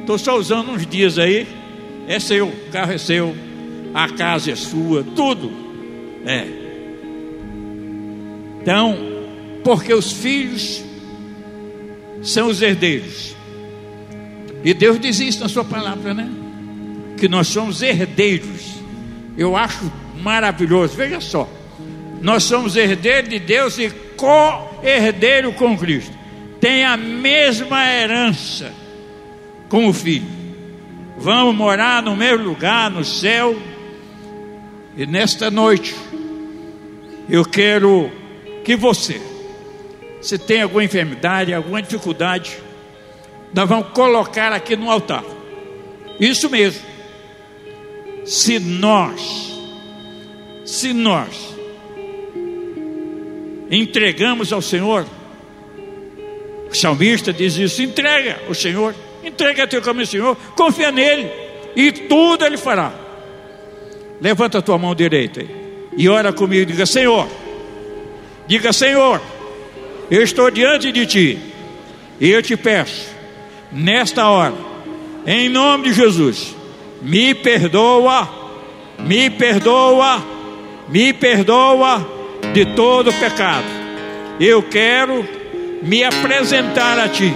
[0.00, 1.46] Estou só usando uns dias aí,
[2.08, 3.36] é seu, o carro é seu,
[3.94, 5.67] a casa é sua, tudo
[6.26, 6.46] é.
[8.60, 8.96] Então,
[9.64, 10.84] porque os filhos
[12.22, 13.36] são os herdeiros.
[14.64, 16.28] E Deus diz isso na sua palavra, né?
[17.18, 18.78] que nós somos herdeiros.
[19.36, 19.92] Eu acho
[20.22, 20.96] maravilhoso.
[20.96, 21.48] Veja só,
[22.22, 26.16] nós somos herdeiros de Deus e co-herdeiro com Cristo.
[26.60, 28.72] Tem a mesma herança
[29.68, 30.26] com o Filho.
[31.18, 33.56] Vamos morar no mesmo lugar, no céu.
[34.96, 35.94] E nesta noite,
[37.28, 38.10] eu quero
[38.64, 39.20] que você,
[40.20, 42.58] se tem alguma enfermidade, alguma dificuldade,
[43.52, 45.24] nós vamos colocar aqui no altar.
[46.18, 46.88] Isso mesmo
[48.24, 49.58] se nós,
[50.64, 51.56] se nós
[53.70, 55.06] entregamos ao Senhor,
[56.70, 61.30] o salmista diz isso: entrega ao Senhor, entrega teu caminho ao Senhor, confia nele,
[61.74, 62.92] e tudo ele fará.
[64.20, 65.67] Levanta a tua mão direita
[65.98, 67.26] e ora comigo, diga: Senhor,
[68.46, 69.20] diga: Senhor,
[70.08, 71.38] eu estou diante de ti,
[72.20, 73.08] e eu te peço,
[73.72, 74.54] nesta hora,
[75.26, 76.54] em nome de Jesus,
[77.02, 78.28] me perdoa,
[79.00, 80.24] me perdoa,
[80.88, 82.08] me perdoa
[82.54, 83.66] de todo pecado.
[84.38, 85.26] Eu quero
[85.82, 87.34] me apresentar a Ti.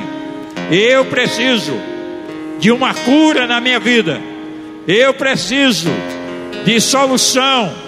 [0.70, 1.72] Eu preciso
[2.60, 4.20] de uma cura na minha vida.
[4.86, 5.90] Eu preciso
[6.64, 7.81] de solução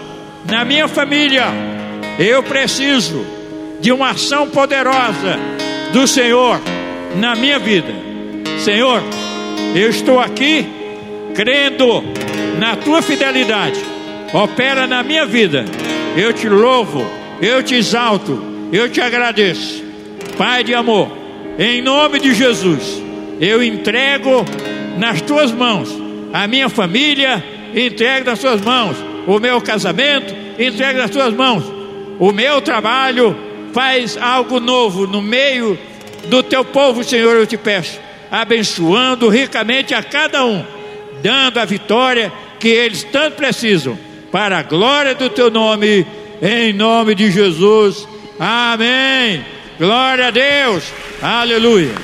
[0.50, 1.44] na minha família.
[2.18, 3.24] Eu preciso
[3.80, 5.38] de uma ação poderosa
[5.92, 6.60] do Senhor
[7.16, 7.92] na minha vida.
[8.58, 9.02] Senhor,
[9.74, 10.66] eu estou aqui
[11.34, 12.02] crendo
[12.58, 13.80] na tua fidelidade,
[14.32, 15.64] opera na minha vida.
[16.16, 17.04] Eu te louvo,
[17.42, 18.40] eu te exalto,
[18.72, 19.82] eu te agradeço.
[20.38, 21.10] Pai de amor,
[21.58, 23.02] em nome de Jesus,
[23.40, 24.44] eu entrego
[24.96, 25.88] nas tuas mãos
[26.32, 27.42] a minha família,
[27.74, 31.84] entrego nas tuas mãos o meu casamento, entrego nas tuas mãos
[32.18, 33.36] o meu trabalho,
[33.72, 35.78] faz algo novo no meio
[36.26, 38.00] do teu povo, Senhor, eu te peço,
[38.30, 40.64] abençoando ricamente a cada um,
[41.22, 43.98] dando a vitória que eles tanto precisam,
[44.30, 46.06] para a glória do teu nome,
[46.42, 48.08] em nome de Jesus.
[48.38, 49.44] Amém.
[49.78, 50.84] Glória a Deus.
[51.22, 51.94] Aleluia.